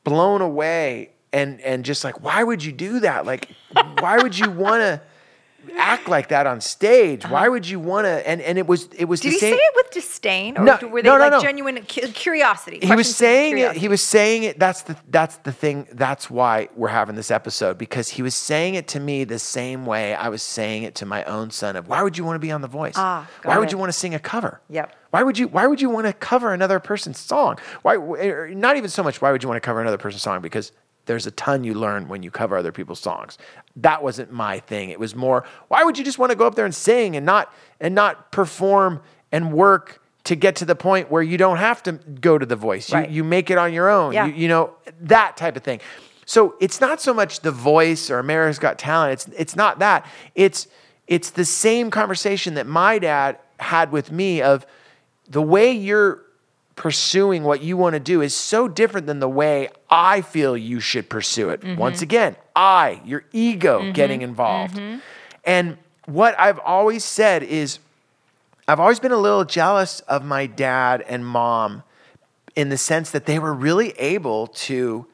blown 0.03 0.41
away 0.41 1.11
and 1.31 1.61
and 1.61 1.85
just 1.85 2.03
like 2.03 2.23
why 2.23 2.43
would 2.43 2.63
you 2.63 2.71
do 2.71 2.99
that 3.01 3.27
like 3.27 3.51
why 3.99 4.17
would 4.17 4.37
you 4.37 4.49
want 4.49 4.81
to 4.81 5.01
act 5.77 6.07
like 6.07 6.29
that 6.29 6.47
on 6.47 6.61
stage 6.61 7.23
why 7.27 7.47
would 7.49 7.67
you 7.67 7.79
want 7.79 8.05
to 8.05 8.27
and 8.29 8.41
and 8.41 8.57
it 8.57 8.65
was 8.67 8.87
it 8.97 9.05
was 9.05 9.19
Uh-huh. 9.21 9.29
Did 9.29 9.29
the 9.29 9.33
he 9.33 9.39
same 9.39 9.53
say 9.53 9.59
it 9.61 9.73
with 9.75 9.91
disdain, 9.91 10.57
or 10.57 10.63
No, 10.63 10.77
were 10.89 11.01
they 11.01 11.09
no, 11.09 11.15
no, 11.17 11.23
like 11.23 11.31
no. 11.31 11.41
genuine 11.41 11.77
cu- 11.85 12.07
curiosity? 12.09 12.79
he 12.81 12.95
was 12.95 13.13
saying 13.15 13.57
it 13.57 13.75
he 13.75 13.87
was 13.87 14.01
saying 14.01 14.43
it 14.43 14.59
that's 14.59 14.83
the 14.83 14.95
that's 15.09 15.37
the 15.37 15.51
thing 15.51 15.87
that's 15.93 16.29
why 16.29 16.69
we're 16.75 16.87
having 16.89 17.15
this 17.15 17.31
episode 17.31 17.77
because 17.77 18.07
he 18.09 18.21
was 18.21 18.35
saying 18.35 18.75
it 18.75 18.87
to 18.89 18.99
me 18.99 19.23
the 19.23 19.39
same 19.39 19.85
way 19.85 20.13
i 20.15 20.29
was 20.29 20.41
saying 20.41 20.83
it 20.83 20.95
to 20.95 21.05
my 21.05 21.23
own 21.25 21.49
son 21.51 21.75
of 21.75 21.87
why 21.87 22.01
would 22.03 22.17
you 22.17 22.23
want 22.23 22.35
to 22.35 22.39
be 22.39 22.51
on 22.51 22.61
the 22.61 22.67
voice 22.67 22.93
Ah, 22.95 23.27
why 23.43 23.57
would 23.57 23.71
you 23.71 23.77
want 23.77 23.89
to 23.91 23.97
sing 23.97 24.13
a 24.15 24.19
cover 24.19 24.61
Yep. 24.69 24.95
why 25.11 25.23
would 25.23 25.37
you 25.37 25.47
why 25.47 25.65
would 25.67 25.81
you 25.81 25.89
want 25.89 26.05
to 26.07 26.13
cover 26.13 26.53
another 26.53 26.79
person's 26.79 27.17
song 27.19 27.57
why 27.81 27.95
not 28.53 28.77
even 28.77 28.89
so 28.89 29.03
much 29.03 29.21
why 29.21 29.31
would 29.31 29.43
you 29.43 29.49
want 29.49 29.57
to 29.61 29.65
cover 29.65 29.81
another 29.81 29.97
person's 29.97 30.21
song 30.23 30.41
because 30.41 30.71
there's 31.07 31.25
a 31.25 31.31
ton 31.31 31.63
you 31.63 31.73
learn 31.73 32.07
when 32.07 32.21
you 32.21 32.29
cover 32.29 32.55
other 32.55 32.71
people's 32.71 32.99
songs. 32.99 33.37
That 33.75 34.03
wasn't 34.03 34.31
my 34.31 34.59
thing. 34.59 34.89
It 34.91 34.99
was 34.99 35.15
more, 35.15 35.43
why 35.67 35.83
would 35.83 35.97
you 35.97 36.05
just 36.05 36.19
want 36.19 36.31
to 36.31 36.35
go 36.35 36.45
up 36.45 36.55
there 36.55 36.65
and 36.65 36.75
sing 36.75 37.15
and 37.15 37.25
not 37.25 37.51
and 37.79 37.95
not 37.95 38.31
perform 38.31 39.01
and 39.31 39.51
work 39.51 40.01
to 40.27 40.35
get 40.35 40.57
to 40.57 40.65
the 40.65 40.75
point 40.75 41.09
where 41.09 41.23
you 41.23 41.37
don't 41.37 41.57
have 41.57 41.81
to 41.83 41.93
go 41.93 42.37
to 42.37 42.45
the 42.45 42.57
voice. 42.57 42.91
You, 42.91 43.05
you 43.09 43.23
make 43.23 43.49
it 43.49 43.57
on 43.57 43.71
your 43.71 43.89
own. 43.89 44.11
Yeah. 44.11 44.25
You, 44.25 44.33
you 44.33 44.47
know, 44.49 44.73
that 45.01 45.37
type 45.37 45.55
of 45.55 45.63
thing. 45.63 45.79
So 46.25 46.55
it's 46.59 46.81
not 46.81 46.99
so 46.99 47.13
much 47.13 47.39
the 47.39 47.51
voice 47.51 48.11
or 48.11 48.19
America's 48.19 48.59
Got 48.59 48.77
Talent. 48.77 49.13
It's 49.13 49.27
it's 49.39 49.55
not 49.55 49.79
that. 49.79 50.05
It's 50.35 50.67
it's 51.07 51.29
the 51.29 51.45
same 51.45 51.89
conversation 51.89 52.55
that 52.55 52.67
my 52.67 52.99
dad 52.99 53.39
had 53.61 53.93
with 53.93 54.11
me 54.11 54.41
of 54.41 54.65
the 55.29 55.41
way 55.41 55.71
you're 55.71 56.23
pursuing 56.77 57.43
what 57.43 57.61
you 57.61 57.75
want 57.75 57.95
to 57.95 57.99
do 57.99 58.21
is 58.21 58.33
so 58.33 58.69
different 58.69 59.07
than 59.07 59.19
the 59.19 59.27
way 59.27 59.67
I 59.89 60.21
feel 60.21 60.55
you 60.55 60.79
should 60.79 61.09
pursue 61.09 61.49
it. 61.49 61.59
Mm-hmm. 61.59 61.75
Once 61.75 62.01
again, 62.01 62.37
I, 62.55 63.01
your 63.03 63.25
ego 63.33 63.81
mm-hmm. 63.81 63.91
getting 63.91 64.21
involved. 64.21 64.75
Mm-hmm. 64.75 64.99
And 65.43 65.77
what 66.05 66.39
I've 66.39 66.59
always 66.59 67.03
said 67.03 67.43
is 67.43 67.79
I've 68.67 68.79
always 68.79 68.99
been 68.99 69.11
a 69.11 69.17
little 69.17 69.43
jealous 69.43 70.01
of 70.01 70.23
my 70.23 70.45
dad 70.45 71.03
and 71.09 71.25
mom 71.25 71.83
in 72.55 72.69
the 72.69 72.77
sense 72.77 73.11
that 73.11 73.25
they 73.25 73.39
were 73.39 73.53
really 73.53 73.91
able 73.97 74.47
to 74.47 75.07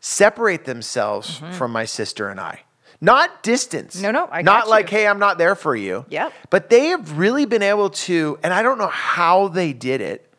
separate 0.00 0.64
themselves 0.64 1.42
from 1.52 1.72
my 1.72 1.84
sister 1.84 2.28
and 2.28 2.40
I. 2.40 2.60
Not 3.00 3.42
distance. 3.42 3.96
Mm-hmm. 3.96 4.04
No, 4.04 4.10
no, 4.12 4.28
I 4.30 4.42
Not 4.42 4.68
like, 4.68 4.88
hey, 4.88 5.06
I'm 5.06 5.18
not 5.18 5.38
there 5.38 5.54
for 5.56 5.74
you. 5.74 6.04
Yep. 6.08 6.32
But 6.50 6.70
they 6.70 6.88
have 6.88 7.18
really 7.18 7.46
been 7.46 7.62
able 7.62 7.90
to, 7.90 8.38
and 8.42 8.54
I 8.54 8.62
don't 8.62 8.78
know 8.78 8.88
how 8.88 9.48
they 9.48 9.72
did 9.72 10.00
it, 10.00 10.29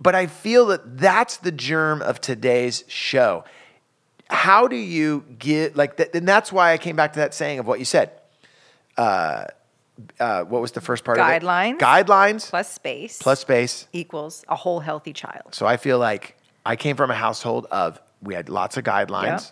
but 0.00 0.14
I 0.14 0.26
feel 0.26 0.66
that 0.66 0.98
that's 0.98 1.36
the 1.38 1.52
germ 1.52 2.02
of 2.02 2.20
today's 2.20 2.84
show. 2.88 3.44
How 4.28 4.68
do 4.68 4.76
you 4.76 5.24
get 5.38 5.76
like 5.76 5.96
that? 5.98 6.14
And 6.14 6.26
that's 6.26 6.52
why 6.52 6.72
I 6.72 6.78
came 6.78 6.96
back 6.96 7.12
to 7.14 7.18
that 7.20 7.34
saying 7.34 7.58
of 7.58 7.66
what 7.66 7.78
you 7.78 7.84
said. 7.84 8.12
Uh, 8.96 9.46
uh, 10.18 10.44
what 10.44 10.62
was 10.62 10.72
the 10.72 10.80
first 10.80 11.04
part 11.04 11.18
Guidelines. 11.18 11.72
of 11.72 11.76
it? 11.76 11.80
Guidelines 11.80 12.48
Plus 12.48 12.72
space 12.72 13.18
plus 13.20 13.40
space. 13.40 13.86
equals 13.92 14.44
a 14.48 14.56
whole 14.56 14.80
healthy 14.80 15.12
child. 15.12 15.54
So 15.54 15.66
I 15.66 15.76
feel 15.76 15.98
like 15.98 16.36
I 16.64 16.76
came 16.76 16.96
from 16.96 17.10
a 17.10 17.14
household 17.14 17.66
of 17.70 18.00
we 18.22 18.34
had 18.34 18.48
lots 18.48 18.76
of 18.76 18.84
guidelines, 18.84 19.24
Yep. 19.24 19.42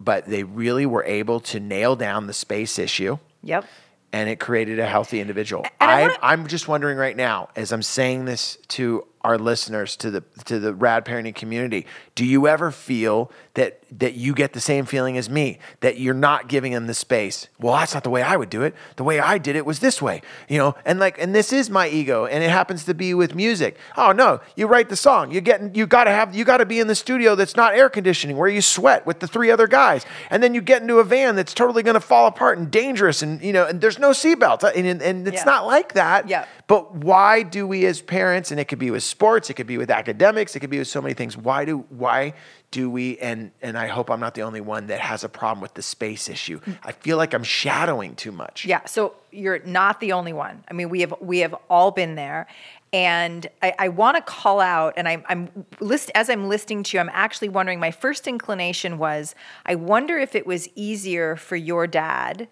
but 0.00 0.26
they 0.26 0.42
really 0.44 0.86
were 0.86 1.04
able 1.04 1.40
to 1.40 1.60
nail 1.60 1.96
down 1.96 2.26
the 2.26 2.32
space 2.32 2.78
issue 2.78 3.18
Yep. 3.42 3.66
and 4.12 4.28
it 4.30 4.40
created 4.40 4.78
a 4.78 4.86
healthy 4.86 5.20
individual. 5.20 5.66
I 5.80 6.16
I'm 6.22 6.46
just 6.46 6.66
wondering 6.68 6.96
right 6.98 7.16
now, 7.16 7.48
as 7.56 7.72
I'm 7.72 7.82
saying 7.82 8.24
this 8.26 8.56
to 8.68 9.06
our 9.24 9.38
listeners, 9.38 9.96
to 9.96 10.10
the 10.10 10.22
to 10.44 10.58
the 10.58 10.74
rad 10.74 11.04
parenting 11.04 11.34
community, 11.34 11.86
do 12.14 12.24
you 12.24 12.46
ever 12.48 12.70
feel 12.70 13.30
that 13.54 13.80
that 13.98 14.14
you 14.14 14.34
get 14.34 14.52
the 14.52 14.60
same 14.60 14.84
feeling 14.86 15.16
as 15.16 15.28
me 15.30 15.58
that 15.80 15.98
you're 15.98 16.14
not 16.14 16.48
giving 16.48 16.72
them 16.72 16.86
the 16.86 16.94
space? 16.94 17.46
Well, 17.60 17.74
that's 17.74 17.94
not 17.94 18.04
the 18.04 18.10
way 18.10 18.22
I 18.22 18.36
would 18.36 18.50
do 18.50 18.62
it. 18.62 18.74
The 18.96 19.04
way 19.04 19.20
I 19.20 19.38
did 19.38 19.54
it 19.56 19.64
was 19.66 19.80
this 19.80 20.00
way, 20.02 20.22
you 20.48 20.58
know. 20.58 20.74
And 20.84 20.98
like, 20.98 21.20
and 21.20 21.34
this 21.34 21.52
is 21.52 21.70
my 21.70 21.88
ego, 21.88 22.26
and 22.26 22.42
it 22.42 22.50
happens 22.50 22.84
to 22.84 22.94
be 22.94 23.14
with 23.14 23.34
music. 23.34 23.76
Oh 23.96 24.12
no, 24.12 24.40
you 24.56 24.66
write 24.66 24.88
the 24.88 24.96
song, 24.96 25.30
you 25.30 25.40
getting, 25.40 25.74
you 25.74 25.86
got 25.86 26.04
to 26.04 26.10
have, 26.10 26.34
you 26.34 26.44
got 26.44 26.58
to 26.58 26.66
be 26.66 26.80
in 26.80 26.86
the 26.86 26.94
studio 26.94 27.34
that's 27.34 27.56
not 27.56 27.74
air 27.74 27.88
conditioning 27.88 28.36
where 28.36 28.48
you 28.48 28.60
sweat 28.62 29.06
with 29.06 29.20
the 29.20 29.28
three 29.28 29.50
other 29.50 29.66
guys, 29.66 30.04
and 30.30 30.42
then 30.42 30.54
you 30.54 30.60
get 30.60 30.82
into 30.82 30.98
a 30.98 31.04
van 31.04 31.36
that's 31.36 31.54
totally 31.54 31.82
going 31.82 31.94
to 31.94 32.00
fall 32.00 32.26
apart 32.26 32.58
and 32.58 32.70
dangerous, 32.70 33.22
and 33.22 33.42
you 33.42 33.52
know, 33.52 33.66
and 33.66 33.80
there's 33.80 33.98
no 33.98 34.10
seatbelt, 34.10 34.62
and, 34.74 34.86
and, 34.86 35.02
and 35.02 35.28
it's 35.28 35.36
Yeah. 35.38 35.44
not 35.44 35.66
like 35.66 35.92
that. 35.94 36.28
Yeah. 36.28 36.46
But 36.66 36.94
why 36.94 37.42
do 37.42 37.66
we 37.66 37.84
as 37.86 38.00
parents, 38.00 38.50
and 38.50 38.58
it 38.58 38.64
could 38.66 38.78
be 38.78 38.90
with 38.90 39.02
sports, 39.12 39.50
it 39.50 39.54
could 39.54 39.66
be 39.66 39.78
with 39.78 39.90
academics, 39.90 40.56
it 40.56 40.60
could 40.60 40.70
be 40.70 40.78
with 40.78 40.88
so 40.88 41.00
many 41.00 41.14
things. 41.14 41.36
Why 41.36 41.64
do 41.64 41.84
why 41.90 42.34
do 42.72 42.90
we 42.90 43.18
and 43.18 43.52
and 43.60 43.78
I 43.78 43.86
hope 43.86 44.10
I'm 44.10 44.18
not 44.18 44.34
the 44.34 44.42
only 44.42 44.60
one 44.60 44.88
that 44.88 44.98
has 44.98 45.22
a 45.22 45.28
problem 45.28 45.60
with 45.60 45.74
the 45.74 45.82
space 45.82 46.28
issue. 46.28 46.58
Mm. 46.60 46.78
I 46.82 46.92
feel 46.92 47.16
like 47.16 47.34
I'm 47.34 47.44
shadowing 47.44 48.16
too 48.16 48.32
much. 48.32 48.64
Yeah, 48.64 48.84
so 48.86 49.14
you're 49.30 49.60
not 49.60 50.00
the 50.00 50.12
only 50.12 50.32
one. 50.32 50.64
I 50.68 50.72
mean, 50.72 50.88
we 50.88 51.00
have 51.00 51.14
we 51.20 51.38
have 51.40 51.54
all 51.70 51.90
been 51.90 52.14
there, 52.16 52.46
and 52.92 53.46
I, 53.62 53.74
I 53.78 53.88
want 53.88 54.16
to 54.16 54.22
call 54.22 54.58
out. 54.60 54.94
And 54.96 55.06
I'm 55.06 55.22
I'm 55.28 55.66
list 55.78 56.10
as 56.14 56.28
I'm 56.28 56.48
listening 56.48 56.82
to 56.84 56.96
you, 56.96 57.00
I'm 57.00 57.10
actually 57.12 57.50
wondering. 57.50 57.78
My 57.78 57.92
first 57.92 58.26
inclination 58.26 58.98
was, 58.98 59.34
I 59.66 59.74
wonder 59.76 60.18
if 60.18 60.34
it 60.34 60.46
was 60.46 60.68
easier 60.74 61.36
for 61.36 61.56
your 61.56 61.86
dad 61.86 62.48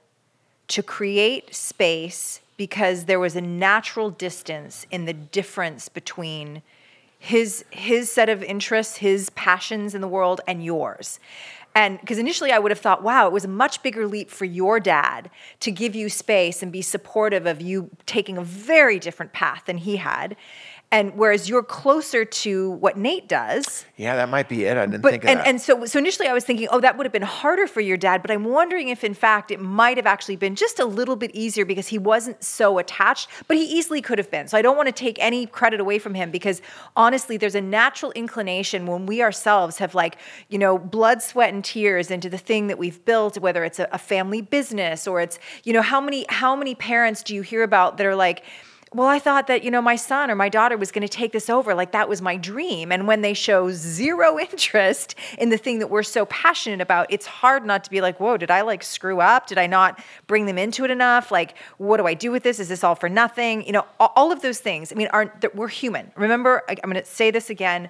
to 0.69 0.83
create 0.83 1.53
space 1.55 2.41
because 2.61 3.07
there 3.07 3.19
was 3.19 3.37
a 3.37 3.41
natural 3.41 4.11
distance 4.11 4.87
in 4.91 5.07
the 5.07 5.15
difference 5.15 5.89
between 5.89 6.61
his 7.19 7.65
his 7.71 8.13
set 8.13 8.29
of 8.29 8.43
interests, 8.43 8.99
his 8.99 9.31
passions 9.31 9.95
in 9.95 10.03
the 10.03 10.07
world 10.07 10.43
and 10.47 10.63
yours. 10.63 11.19
And 11.75 11.99
because 12.01 12.19
initially 12.19 12.53
I 12.53 12.59
would 12.59 12.71
have 12.71 12.79
thought, 12.79 13.03
wow, 13.03 13.27
it 13.27 13.33
was 13.33 13.47
a 13.47 13.49
much 13.49 13.83
bigger 13.83 14.07
leap 14.07 14.29
for 14.29 14.45
your 14.45 14.79
dad 14.79 15.31
to 15.61 15.71
give 15.71 15.95
you 15.95 16.11
space 16.11 16.63
and 16.63 16.71
be 16.71 16.83
supportive 16.83 17.47
of 17.47 17.63
you 17.63 17.89
taking 18.05 18.37
a 18.37 18.45
very 18.45 18.99
different 18.99 19.33
path 19.33 19.63
than 19.65 19.79
he 19.79 19.97
had. 19.97 20.37
And 20.93 21.15
whereas 21.15 21.49
you're 21.49 21.63
closer 21.63 22.25
to 22.25 22.71
what 22.73 22.97
Nate 22.97 23.29
does, 23.29 23.85
Yeah, 23.97 24.17
that 24.17 24.29
might 24.29 24.49
be 24.49 24.65
it. 24.65 24.77
I 24.77 24.87
didn't 24.87 25.03
but 25.03 25.13
think 25.13 25.23
of 25.23 25.31
and, 25.31 25.39
that. 25.39 25.47
and 25.47 25.61
so 25.61 25.85
so 25.87 26.01
initially 26.01 26.27
I 26.27 26.33
was 26.33 26.45
thinking, 26.45 26.67
oh, 26.73 26.81
that 26.81 26.97
would 26.97 27.07
have 27.07 27.13
been 27.13 27.23
harder 27.23 27.69
for 27.69 27.81
your 27.81 27.97
dad. 27.97 28.23
But 28.23 28.33
I'm 28.33 28.45
wondering 28.45 28.89
if 28.89 29.05
in 29.05 29.15
fact 29.15 29.53
it 29.53 29.61
might 29.61 29.99
have 29.99 30.07
actually 30.07 30.35
been 30.35 30.57
just 30.57 30.81
a 30.81 30.85
little 30.85 31.15
bit 31.15 31.31
easier 31.33 31.65
because 31.65 31.87
he 31.87 31.99
wasn't 31.99 32.43
so 32.43 32.79
attached, 32.79 33.29
but 33.47 33.57
he 33.57 33.63
easily 33.63 34.03
could 34.03 34.19
have 34.19 34.33
been. 34.33 34.49
So 34.49 34.59
I 34.59 34.63
don't 34.63 34.77
want 34.77 34.89
to 34.89 34.93
take 34.93 35.17
any 35.21 35.47
credit 35.47 35.79
away 35.79 36.01
from 36.01 36.15
him 36.15 36.33
because 36.33 36.61
honestly, 36.97 37.37
there's 37.37 37.55
a 37.55 37.61
natural 37.61 38.11
inclination 38.13 38.87
when 38.87 39.07
we 39.07 39.23
ourselves 39.23 39.79
have 39.79 39.95
like, 39.95 40.17
you 40.49 40.59
know, 40.59 40.77
blood, 40.77 41.23
sweat, 41.23 41.55
and 41.55 41.65
tears 41.65 42.11
into 42.11 42.29
the 42.29 42.39
thing 42.39 42.67
that 42.67 42.79
we've 42.79 43.05
built, 43.05 43.39
whether 43.39 43.63
it's 43.63 43.79
a, 43.79 43.89
a 43.93 43.99
family 43.99 44.43
business 44.43 45.07
or 45.07 45.21
it's, 45.21 45.39
you 45.63 45.73
know, 45.73 45.83
how 45.83 46.01
many 46.01 46.27
how 46.29 46.57
many 46.57 46.75
parents 46.75 47.23
do 47.23 47.33
you 47.33 47.43
hear 47.43 47.63
about 47.63 47.97
that 47.97 48.07
are 48.07 48.17
like, 48.17 48.43
well, 48.93 49.07
I 49.07 49.21
thought 49.21 49.47
that, 49.47 49.63
you 49.63 49.71
know, 49.71 49.81
my 49.81 49.95
son 49.95 50.33
or 50.33 50.35
my 50.35 50.49
daughter 50.49 50.77
was 50.77 50.91
going 50.91 51.07
to 51.07 51.09
take 51.09 51.31
this 51.31 51.49
over. 51.49 51.75
Like 51.75 51.93
that 51.93 52.09
was 52.09 52.21
my 52.21 52.37
dream. 52.37 52.91
And 52.91 53.07
when 53.07 53.21
they 53.21 53.35
show 53.35 53.71
zero 53.71 54.37
interest 54.51 55.15
in 55.39 55.51
the 55.51 55.57
thing 55.57 55.79
that 55.79 55.89
we're 55.89 56.03
so 56.03 56.27
passionate 56.27 56.81
about, 56.81 57.07
it's 57.09 57.27
hard 57.27 57.65
not 57.65 57.85
to 57.85 57.91
be 57.91 58.01
like, 58.01 58.19
whoa, 58.19 58.37
did 58.37 58.51
I 58.51 58.63
like 58.63 58.83
screw 58.83 59.21
up? 59.21 59.47
Did 59.47 59.59
I 59.59 59.69
not 59.69 60.03
bring 60.27 60.47
them 60.47 60.59
into 60.59 60.85
it 60.85 60.91
enough? 60.91 61.31
Like, 61.31 61.57
what 61.79 61.99
do 61.99 62.07
I 62.07 62.15
do 62.15 62.33
with 62.33 62.43
this? 62.43 62.59
Is 62.59 62.69
this 62.69 62.83
all 62.83 62.97
for 62.97 63.09
nothing? 63.09 63.65
You 63.65 63.73
know, 63.73 63.87
all, 64.01 64.33
of 64.33 64.43
those 64.43 64.59
things. 64.59 64.93
I 64.93 64.97
mean, 64.97 65.09
aren't 65.13 65.55
we're 65.55 65.69
human. 65.69 66.11
Remember, 66.17 66.63
I'm 66.69 66.77
going 66.83 66.95
to 66.95 67.05
say 67.05 67.31
this 67.31 67.49
again. 67.49 67.89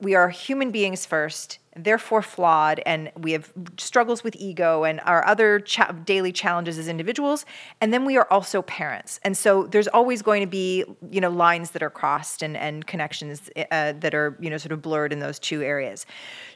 We 0.00 0.14
are 0.14 0.28
human 0.28 0.70
beings 0.70 1.06
first, 1.06 1.58
therefore 1.74 2.22
flawed, 2.22 2.80
and 2.86 3.10
we 3.16 3.32
have 3.32 3.52
struggles 3.78 4.24
with 4.24 4.34
ego 4.36 4.84
and 4.84 5.00
our 5.04 5.26
other 5.26 5.60
cha- 5.60 5.92
daily 5.92 6.32
challenges 6.32 6.78
as 6.78 6.88
individuals. 6.88 7.44
And 7.80 7.92
then 7.92 8.04
we 8.04 8.16
are 8.16 8.26
also 8.30 8.62
parents, 8.62 9.20
and 9.22 9.36
so 9.36 9.64
there's 9.64 9.88
always 9.88 10.22
going 10.22 10.40
to 10.40 10.46
be 10.46 10.84
you 11.10 11.20
know 11.20 11.30
lines 11.30 11.70
that 11.72 11.82
are 11.82 11.90
crossed 11.90 12.42
and 12.42 12.56
and 12.56 12.86
connections 12.86 13.50
uh, 13.56 13.92
that 13.92 14.14
are 14.14 14.36
you 14.40 14.50
know 14.50 14.58
sort 14.58 14.72
of 14.72 14.82
blurred 14.82 15.12
in 15.12 15.20
those 15.20 15.38
two 15.38 15.62
areas. 15.62 16.06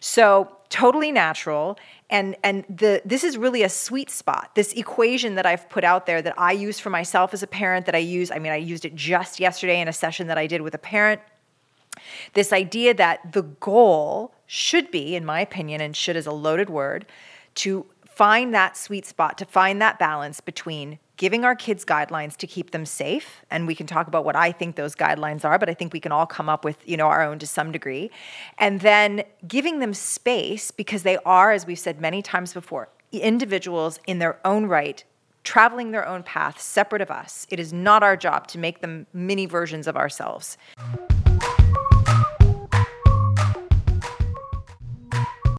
So 0.00 0.56
totally 0.70 1.12
natural, 1.12 1.78
and 2.08 2.36
and 2.42 2.64
the 2.68 3.02
this 3.04 3.24
is 3.24 3.36
really 3.36 3.62
a 3.62 3.68
sweet 3.68 4.10
spot. 4.10 4.54
This 4.54 4.72
equation 4.72 5.34
that 5.34 5.46
I've 5.46 5.68
put 5.68 5.84
out 5.84 6.06
there 6.06 6.22
that 6.22 6.34
I 6.38 6.52
use 6.52 6.80
for 6.80 6.90
myself 6.90 7.34
as 7.34 7.42
a 7.42 7.46
parent, 7.46 7.86
that 7.86 7.94
I 7.94 7.98
use. 7.98 8.30
I 8.30 8.38
mean, 8.38 8.52
I 8.52 8.56
used 8.56 8.84
it 8.84 8.94
just 8.94 9.40
yesterday 9.40 9.80
in 9.80 9.88
a 9.88 9.92
session 9.92 10.26
that 10.28 10.38
I 10.38 10.46
did 10.46 10.62
with 10.62 10.74
a 10.74 10.78
parent 10.78 11.20
this 12.34 12.52
idea 12.52 12.94
that 12.94 13.32
the 13.32 13.42
goal 13.42 14.34
should 14.46 14.90
be, 14.90 15.14
in 15.14 15.24
my 15.24 15.40
opinion, 15.40 15.80
and 15.80 15.96
should 15.96 16.16
is 16.16 16.26
a 16.26 16.32
loaded 16.32 16.70
word, 16.70 17.06
to 17.56 17.86
find 18.06 18.52
that 18.54 18.76
sweet 18.76 19.06
spot, 19.06 19.38
to 19.38 19.44
find 19.44 19.80
that 19.80 19.98
balance 19.98 20.40
between 20.40 20.98
giving 21.16 21.44
our 21.44 21.54
kids 21.54 21.84
guidelines 21.84 22.34
to 22.34 22.46
keep 22.46 22.70
them 22.70 22.86
safe 22.86 23.44
and 23.50 23.66
we 23.66 23.74
can 23.74 23.86
talk 23.86 24.06
about 24.06 24.24
what 24.24 24.34
I 24.34 24.52
think 24.52 24.76
those 24.76 24.96
guidelines 24.96 25.44
are 25.44 25.58
but 25.58 25.68
I 25.68 25.74
think 25.74 25.92
we 25.92 26.00
can 26.00 26.12
all 26.12 26.24
come 26.24 26.48
up 26.48 26.64
with 26.64 26.78
you 26.88 26.96
know 26.96 27.08
our 27.08 27.22
own 27.22 27.38
to 27.40 27.46
some 27.46 27.72
degree 27.72 28.10
and 28.56 28.80
then 28.80 29.24
giving 29.46 29.80
them 29.80 29.92
space 29.92 30.70
because 30.70 31.02
they 31.02 31.18
are 31.18 31.52
as 31.52 31.66
we've 31.66 31.78
said 31.78 32.00
many 32.00 32.22
times 32.22 32.54
before 32.54 32.88
individuals 33.12 34.00
in 34.06 34.18
their 34.18 34.40
own 34.46 34.64
right 34.64 35.04
traveling 35.44 35.90
their 35.90 36.06
own 36.06 36.22
path 36.22 36.60
separate 36.60 37.02
of 37.02 37.10
us. 37.10 37.46
It 37.50 37.58
is 37.58 37.72
not 37.72 38.02
our 38.02 38.16
job 38.16 38.46
to 38.48 38.58
make 38.58 38.80
them 38.80 39.06
mini 39.12 39.46
versions 39.46 39.86
of 39.86 39.96
ourselves 39.96 40.58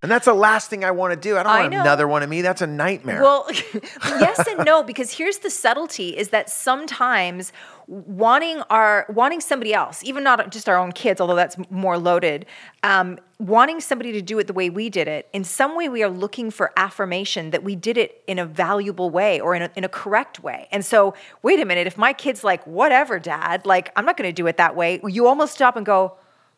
and 0.01 0.09
that's 0.09 0.25
the 0.25 0.33
last 0.33 0.69
thing 0.69 0.83
I 0.83 0.91
want 0.91 1.11
to 1.13 1.19
do. 1.19 1.37
I 1.37 1.43
don't 1.43 1.51
I 1.51 1.59
want 1.61 1.73
know. 1.73 1.81
another 1.81 2.07
one 2.07 2.23
of 2.23 2.29
me. 2.29 2.41
That's 2.41 2.61
a 2.61 2.67
nightmare. 2.67 3.21
Well, 3.21 3.45
yes 4.03 4.47
and 4.47 4.65
no, 4.65 4.81
because 4.91 5.11
here's 5.11 5.39
the 5.39 5.49
subtlety: 5.49 6.17
is 6.17 6.29
that 6.29 6.49
sometimes 6.49 7.53
wanting 7.87 8.61
our 8.69 9.05
wanting 9.09 9.41
somebody 9.41 9.73
else, 9.73 10.03
even 10.03 10.23
not 10.23 10.51
just 10.51 10.67
our 10.67 10.77
own 10.77 10.91
kids, 10.91 11.21
although 11.21 11.35
that's 11.35 11.55
more 11.69 11.99
loaded, 11.99 12.47
um, 12.81 13.19
wanting 13.37 13.79
somebody 13.79 14.11
to 14.13 14.21
do 14.23 14.39
it 14.39 14.47
the 14.47 14.53
way 14.53 14.71
we 14.71 14.89
did 14.89 15.07
it, 15.07 15.29
in 15.33 15.43
some 15.43 15.75
way 15.75 15.87
we 15.87 16.01
are 16.01 16.09
looking 16.09 16.49
for 16.49 16.71
affirmation 16.77 17.51
that 17.51 17.63
we 17.63 17.75
did 17.75 17.97
it 17.97 18.23
in 18.25 18.39
a 18.39 18.45
valuable 18.45 19.11
way 19.11 19.39
or 19.39 19.53
in 19.53 19.61
a, 19.61 19.69
in 19.75 19.83
a 19.83 19.89
correct 19.89 20.41
way. 20.41 20.67
And 20.71 20.83
so, 20.83 21.13
wait 21.43 21.59
a 21.59 21.65
minute, 21.65 21.85
if 21.85 21.97
my 21.97 22.13
kid's 22.13 22.43
like, 22.43 22.65
"Whatever, 22.65 23.19
Dad," 23.19 23.67
like 23.67 23.91
I'm 23.95 24.05
not 24.05 24.17
going 24.17 24.29
to 24.29 24.33
do 24.33 24.47
it 24.47 24.57
that 24.57 24.75
way, 24.75 24.99
you 25.07 25.27
almost 25.27 25.53
stop 25.53 25.75
and 25.75 25.85
go. 25.85 26.15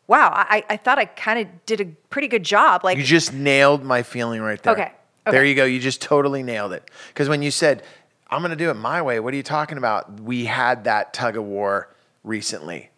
Wow, 0.08 0.32
I, 0.34 0.66
I 0.70 0.78
thought 0.78 1.00
I 1.00 1.06
kind 1.06 1.40
of 1.40 1.66
did 1.66 1.80
a 1.82 1.86
pretty 2.10 2.28
good 2.28 2.44
job. 2.44 2.84
Like 2.84 2.98
You 2.98 3.04
just 3.04 3.34
nailed 3.34 3.84
my 3.84 4.04
feeling 4.04 4.42
right 4.42 4.62
there. 4.62 4.74
Okay, 4.74 4.92
There 5.26 5.46
you 5.46 5.56
go. 5.56 5.66
You 5.66 5.80
just 5.80 6.02
totally 6.02 6.44
nailed 6.44 6.74
it. 6.74 6.90
Because 7.08 7.30
when 7.30 7.42
you 7.42 7.52
said, 7.52 7.84
I'm 8.30 8.42
going 8.42 8.50
to 8.52 8.56
do 8.58 8.70
it 8.70 8.74
my 8.74 9.02
way, 9.02 9.20
what 9.20 9.34
are 9.34 9.38
you 9.38 9.44
talking 9.44 9.78
about? 9.78 10.20
We 10.20 10.46
had 10.46 10.84
that 10.86 11.14
tug 11.14 11.38
of 11.38 11.46
war 11.46 11.94
recently 12.24 12.90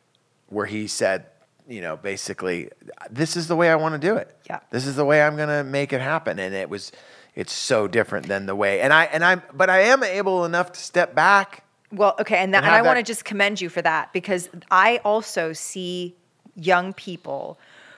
where 0.47 0.65
he 0.65 0.87
said, 0.87 1.27
you 1.67 1.81
know, 1.81 1.97
basically, 1.97 2.69
this 3.09 3.35
is 3.35 3.47
the 3.47 3.55
way 3.55 3.69
I 3.69 3.75
want 3.75 3.99
to 3.99 4.07
do 4.07 4.15
it. 4.15 4.35
Yeah. 4.49 4.59
This 4.71 4.87
is 4.87 4.95
the 4.95 5.05
way 5.05 5.21
I'm 5.21 5.35
going 5.35 5.49
to 5.49 5.63
make 5.63 5.93
it 5.93 6.01
happen. 6.01 6.39
And 6.39 6.55
it 6.55 6.69
was, 6.69 6.91
it's 7.35 7.53
so 7.53 7.87
different 7.87 8.27
than 8.27 8.45
the 8.45 8.55
way. 8.55 8.81
And 8.81 8.93
I, 8.93 9.05
and 9.05 9.23
I'm, 9.23 9.41
but 9.53 9.69
I 9.69 9.81
am 9.81 10.03
able 10.03 10.45
enough 10.45 10.71
to 10.73 10.79
step 10.79 11.13
back. 11.15 11.63
Well, 11.91 12.15
okay, 12.19 12.37
and, 12.37 12.53
that, 12.53 12.63
And 12.63 12.67
and 12.67 12.75
I 12.75 12.81
want 12.81 12.97
to 12.97 13.03
just 13.03 13.25
commend 13.25 13.61
you 13.61 13.69
for 13.69 13.81
that 13.81 14.11
because 14.11 14.49
I 14.71 14.97
also 15.05 15.53
see 15.53 16.15
young 16.55 16.93
people 16.93 17.57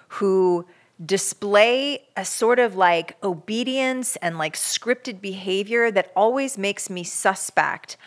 who 0.09 0.65
display 1.05 2.03
a 2.15 2.25
sort 2.25 2.57
of 2.57 2.75
like 2.75 3.15
obedience 3.23 4.15
and 4.17 4.37
like 4.37 4.55
scripted 4.55 5.21
behavior 5.21 5.91
that 5.91 6.11
always 6.15 6.57
makes 6.57 6.89
me 6.89 7.03
suspect 7.03 7.97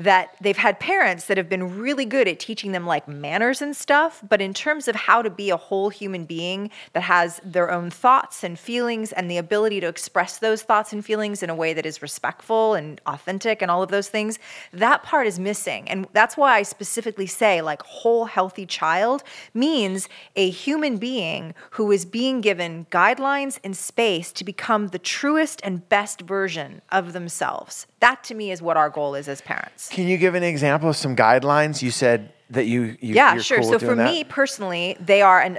that 0.00 0.34
they've 0.40 0.56
had 0.56 0.80
parents 0.80 1.26
that 1.26 1.36
have 1.36 1.48
been 1.48 1.78
really 1.78 2.06
good 2.06 2.26
at 2.26 2.38
teaching 2.38 2.72
them 2.72 2.86
like 2.86 3.06
manners 3.06 3.60
and 3.60 3.76
stuff, 3.76 4.22
but 4.26 4.40
in 4.40 4.54
terms 4.54 4.88
of 4.88 4.94
how 4.94 5.20
to 5.20 5.28
be 5.28 5.50
a 5.50 5.56
whole 5.58 5.90
human 5.90 6.24
being 6.24 6.70
that 6.94 7.02
has 7.02 7.38
their 7.44 7.70
own 7.70 7.90
thoughts 7.90 8.42
and 8.42 8.58
feelings 8.58 9.12
and 9.12 9.30
the 9.30 9.36
ability 9.36 9.78
to 9.78 9.86
express 9.86 10.38
those 10.38 10.62
thoughts 10.62 10.94
and 10.94 11.04
feelings 11.04 11.42
in 11.42 11.50
a 11.50 11.54
way 11.54 11.74
that 11.74 11.84
is 11.84 12.00
respectful 12.00 12.74
and 12.74 12.98
authentic 13.06 13.60
and 13.60 13.70
all 13.70 13.82
of 13.82 13.90
those 13.90 14.08
things, 14.08 14.38
that 14.72 15.02
part 15.02 15.26
is 15.26 15.38
missing. 15.38 15.86
And 15.88 16.06
that's 16.14 16.36
why 16.36 16.56
I 16.56 16.62
specifically 16.62 17.26
say 17.26 17.60
like 17.60 17.82
whole 17.82 18.24
healthy 18.24 18.64
child 18.64 19.22
means 19.52 20.08
a 20.34 20.48
human 20.48 20.96
being 20.96 21.54
who 21.72 21.92
is 21.92 22.06
being 22.06 22.40
given 22.40 22.86
guidelines 22.90 23.58
and 23.62 23.76
space 23.76 24.32
to 24.32 24.44
become 24.44 24.88
the 24.88 24.98
truest 24.98 25.60
and 25.62 25.86
best 25.90 26.22
version 26.22 26.80
of 26.90 27.12
themselves. 27.12 27.86
That 28.00 28.24
to 28.24 28.34
me 28.34 28.50
is 28.50 28.62
what 28.62 28.76
our 28.76 28.90
goal 28.90 29.14
is 29.14 29.28
as 29.28 29.40
parents. 29.40 29.88
Can 29.90 30.08
you 30.08 30.16
give 30.16 30.34
an 30.34 30.42
example 30.42 30.88
of 30.88 30.96
some 30.96 31.14
guidelines 31.14 31.82
you 31.82 31.90
said 31.90 32.32
that 32.50 32.66
you, 32.66 32.96
you 33.00 33.14
Yeah, 33.14 33.34
you're 33.34 33.42
sure. 33.42 33.60
cool 33.60 33.72
so 33.72 33.78
for 33.78 33.94
that? 33.94 34.04
me 34.04 34.24
personally, 34.24 34.96
they 35.00 35.22
are. 35.22 35.40
And 35.40 35.58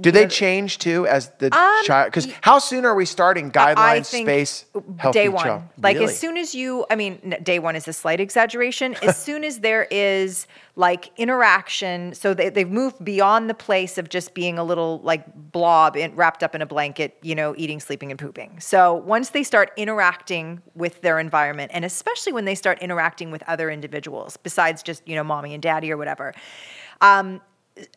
do 0.00 0.10
they 0.10 0.26
change 0.26 0.78
too 0.78 1.06
as 1.06 1.30
the 1.38 1.54
um, 1.56 1.84
child? 1.84 2.06
Because 2.08 2.28
how 2.42 2.58
soon 2.58 2.84
are 2.84 2.94
we 2.94 3.06
starting 3.06 3.50
guidelines, 3.50 4.06
space, 4.06 4.64
day 5.12 5.28
one. 5.28 5.44
child? 5.44 5.62
Like 5.82 5.94
Really? 5.96 6.12
as 6.12 6.18
soon 6.18 6.36
as 6.36 6.54
you, 6.54 6.84
I 6.90 6.96
mean, 6.96 7.36
day 7.42 7.58
one 7.58 7.74
is 7.76 7.88
a 7.88 7.92
slight 7.92 8.20
exaggeration. 8.20 8.94
as 9.02 9.16
soon 9.22 9.44
as 9.44 9.60
there 9.60 9.86
is 9.90 10.46
like 10.78 11.10
interaction, 11.16 12.12
so 12.12 12.34
they, 12.34 12.50
they've 12.50 12.68
moved 12.68 13.02
beyond 13.02 13.48
the 13.48 13.54
place 13.54 13.96
of 13.96 14.10
just 14.10 14.34
being 14.34 14.58
a 14.58 14.64
little 14.64 15.00
like 15.02 15.24
blob 15.52 15.96
in, 15.96 16.14
wrapped 16.14 16.42
up 16.42 16.54
in 16.54 16.60
a 16.60 16.66
blanket, 16.66 17.16
you 17.22 17.34
know, 17.34 17.54
eating, 17.56 17.80
sleeping, 17.80 18.10
and 18.10 18.20
pooping. 18.20 18.60
So 18.60 18.92
once 18.92 19.30
they 19.30 19.42
start 19.42 19.72
interacting 19.78 20.60
with 20.74 21.00
their 21.00 21.18
environment, 21.18 21.70
and 21.72 21.82
especially 21.84 22.34
when 22.34 22.44
they 22.44 22.54
start 22.54 22.78
interacting 22.80 23.30
with 23.30 23.42
other 23.46 23.70
individuals 23.70 24.36
besides 24.36 24.82
just 24.82 25.06
you 25.08 25.14
know 25.14 25.24
mommy 25.24 25.54
and 25.54 25.62
daddy 25.62 25.90
or 25.90 25.96
whatever. 25.96 26.25
Um, 27.00 27.40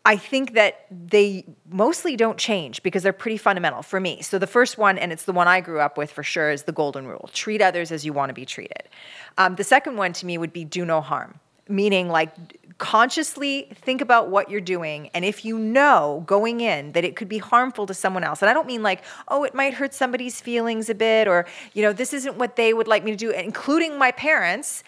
I 0.06 0.18
think 0.18 0.54
that 0.54 0.86
they 0.92 1.46
mostly 1.70 2.18
don't 2.18 2.38
change 2.38 2.84
because 2.84 3.02
they're 3.02 3.14
pretty 3.14 3.38
fundamental 3.38 3.82
for 3.82 4.00
me. 4.00 4.22
So 4.22 4.38
the 4.38 4.48
first 4.48 4.78
one, 4.78 4.98
and 4.98 5.14
it's 5.14 5.24
the 5.24 5.32
one 5.32 5.48
I 5.48 5.62
grew 5.62 5.80
up 5.80 5.98
with 5.98 6.12
for 6.12 6.24
sure, 6.24 6.52
is 6.52 6.64
the 6.64 6.74
golden 6.74 7.08
rule: 7.08 7.30
treat 7.34 7.62
others 7.62 7.92
as 7.92 8.06
you 8.06 8.12
want 8.12 8.30
to 8.30 8.34
be 8.34 8.46
treated. 8.46 8.90
Um, 9.38 9.56
the 9.56 9.64
second 9.64 9.96
one 9.96 10.12
to 10.14 10.26
me 10.26 10.38
would 10.38 10.52
be 10.52 10.66
do 10.66 10.84
no 10.84 11.00
harm, 11.00 11.40
meaning 11.70 12.10
like 12.10 12.34
consciously 12.78 13.70
think 13.74 14.02
about 14.02 14.30
what 14.30 14.50
you're 14.50 14.60
doing, 14.60 15.10
and 15.14 15.24
if 15.24 15.46
you 15.46 15.58
know 15.58 16.24
going 16.26 16.60
in 16.60 16.92
that 16.92 17.06
it 17.06 17.16
could 17.16 17.30
be 17.30 17.38
harmful 17.38 17.86
to 17.86 17.94
someone 17.94 18.26
else, 18.26 18.42
and 18.42 18.50
I 18.50 18.54
don't 18.54 18.68
mean 18.68 18.84
like 18.84 19.04
oh 19.30 19.46
it 19.46 19.56
might 19.56 19.76
hurt 19.76 19.94
somebody's 19.94 20.42
feelings 20.42 20.90
a 20.90 20.96
bit, 20.96 21.26
or 21.26 21.46
you 21.74 21.82
know 21.84 21.94
this 21.94 22.12
isn't 22.12 22.36
what 22.36 22.58
they 22.58 22.74
would 22.74 22.88
like 22.90 23.06
me 23.06 23.12
to 23.12 23.18
do, 23.18 23.32
including 23.32 23.98
my 23.98 24.12
parents. 24.12 24.84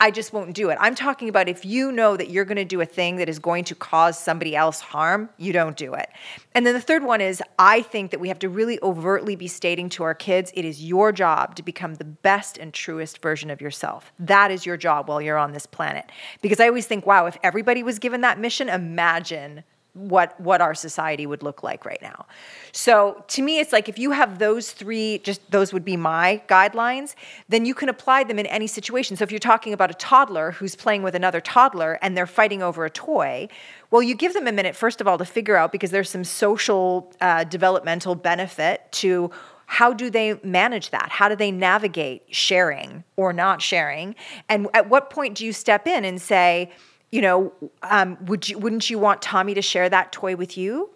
I 0.00 0.10
just 0.10 0.32
won't 0.32 0.54
do 0.54 0.70
it. 0.70 0.78
I'm 0.80 0.94
talking 0.94 1.28
about 1.28 1.48
if 1.48 1.64
you 1.64 1.92
know 1.92 2.16
that 2.16 2.30
you're 2.30 2.44
going 2.44 2.56
to 2.56 2.64
do 2.64 2.80
a 2.80 2.86
thing 2.86 3.16
that 3.16 3.28
is 3.28 3.38
going 3.38 3.64
to 3.64 3.74
cause 3.74 4.18
somebody 4.18 4.56
else 4.56 4.80
harm, 4.80 5.28
you 5.38 5.52
don't 5.52 5.76
do 5.76 5.94
it. 5.94 6.10
And 6.54 6.66
then 6.66 6.74
the 6.74 6.80
third 6.80 7.04
one 7.04 7.20
is 7.20 7.42
I 7.58 7.82
think 7.82 8.10
that 8.10 8.20
we 8.20 8.28
have 8.28 8.38
to 8.40 8.48
really 8.48 8.78
overtly 8.82 9.36
be 9.36 9.48
stating 9.48 9.88
to 9.90 10.02
our 10.02 10.14
kids 10.14 10.52
it 10.54 10.64
is 10.64 10.84
your 10.84 11.12
job 11.12 11.54
to 11.56 11.62
become 11.62 11.94
the 11.94 12.04
best 12.04 12.58
and 12.58 12.72
truest 12.72 13.22
version 13.22 13.50
of 13.50 13.60
yourself. 13.60 14.12
That 14.18 14.50
is 14.50 14.66
your 14.66 14.76
job 14.76 15.08
while 15.08 15.20
you're 15.20 15.38
on 15.38 15.52
this 15.52 15.66
planet. 15.66 16.10
Because 16.42 16.60
I 16.60 16.68
always 16.68 16.86
think, 16.86 17.06
wow, 17.06 17.26
if 17.26 17.36
everybody 17.42 17.82
was 17.82 17.98
given 17.98 18.20
that 18.22 18.38
mission, 18.38 18.68
imagine 18.68 19.64
what 19.94 20.38
what 20.40 20.60
our 20.60 20.74
society 20.74 21.26
would 21.26 21.42
look 21.42 21.62
like 21.62 21.84
right 21.84 22.02
now. 22.02 22.26
So 22.72 23.24
to 23.28 23.42
me 23.42 23.60
it's 23.60 23.72
like 23.72 23.88
if 23.88 23.98
you 23.98 24.10
have 24.10 24.38
those 24.38 24.72
three 24.72 25.18
just 25.18 25.48
those 25.50 25.72
would 25.72 25.84
be 25.84 25.96
my 25.96 26.42
guidelines, 26.48 27.14
then 27.48 27.64
you 27.64 27.74
can 27.74 27.88
apply 27.88 28.24
them 28.24 28.38
in 28.38 28.46
any 28.46 28.66
situation. 28.66 29.16
So 29.16 29.22
if 29.22 29.30
you're 29.30 29.38
talking 29.38 29.72
about 29.72 29.90
a 29.90 29.94
toddler 29.94 30.50
who's 30.52 30.74
playing 30.74 31.02
with 31.02 31.14
another 31.14 31.40
toddler 31.40 31.98
and 32.02 32.16
they're 32.16 32.26
fighting 32.26 32.62
over 32.62 32.84
a 32.84 32.90
toy, 32.90 33.48
well 33.90 34.02
you 34.02 34.14
give 34.14 34.34
them 34.34 34.46
a 34.46 34.52
minute 34.52 34.74
first 34.74 35.00
of 35.00 35.06
all 35.06 35.16
to 35.18 35.24
figure 35.24 35.56
out 35.56 35.70
because 35.70 35.90
there's 35.90 36.10
some 36.10 36.24
social 36.24 37.12
uh, 37.20 37.44
developmental 37.44 38.16
benefit 38.16 38.90
to 38.92 39.30
how 39.66 39.92
do 39.92 40.10
they 40.10 40.38
manage 40.42 40.90
that? 40.90 41.08
How 41.10 41.28
do 41.28 41.36
they 41.36 41.50
navigate 41.50 42.22
sharing 42.30 43.04
or 43.16 43.32
not 43.32 43.62
sharing? 43.62 44.14
And 44.48 44.68
at 44.74 44.88
what 44.88 45.10
point 45.10 45.36
do 45.36 45.46
you 45.46 45.52
step 45.52 45.86
in 45.86 46.04
and 46.04 46.20
say, 46.20 46.70
you 47.14 47.20
know, 47.20 47.52
um, 47.84 48.18
would 48.26 48.48
you 48.48 48.58
wouldn't 48.58 48.90
you 48.90 48.98
want 48.98 49.22
Tommy 49.22 49.54
to 49.54 49.62
share 49.62 49.88
that 49.88 50.10
toy 50.10 50.34
with 50.34 50.58
you? 50.58 50.90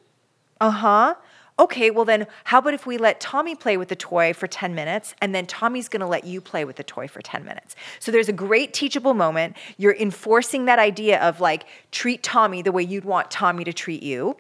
Uh 0.61 0.73
huh. 0.73 1.15
Okay, 1.61 1.93
well 1.93 2.05
then, 2.05 2.27
how 2.43 2.59
about 2.59 2.75
if 2.75 2.87
we 2.87 2.99
let 2.99 3.21
Tommy 3.21 3.55
play 3.55 3.77
with 3.77 3.87
the 3.87 3.95
toy 3.95 4.33
for 4.33 4.49
10 4.49 4.75
minutes 4.75 5.15
and 5.21 5.33
then 5.33 5.47
Tommy's 5.47 5.89
gonna 5.89 6.09
let 6.09 6.25
you 6.25 6.41
play 6.41 6.65
with 6.65 6.75
the 6.75 6.83
toy 6.83 7.07
for 7.07 7.23
10 7.23 7.45
minutes? 7.45 7.77
So 8.01 8.11
there's 8.11 8.29
a 8.29 8.33
great 8.33 8.75
teachable 8.75 9.15
moment. 9.15 9.57
You're 9.77 9.95
enforcing 9.95 10.65
that 10.65 10.81
idea 10.81 11.21
of 11.21 11.41
like, 11.41 11.67
treat 11.93 12.25
Tommy 12.25 12.63
the 12.63 12.73
way 12.73 12.83
you'd 12.83 13.05
want 13.05 13.31
Tommy 13.31 13.63
to 13.63 13.73
treat 13.73 14.03
you 14.03 14.37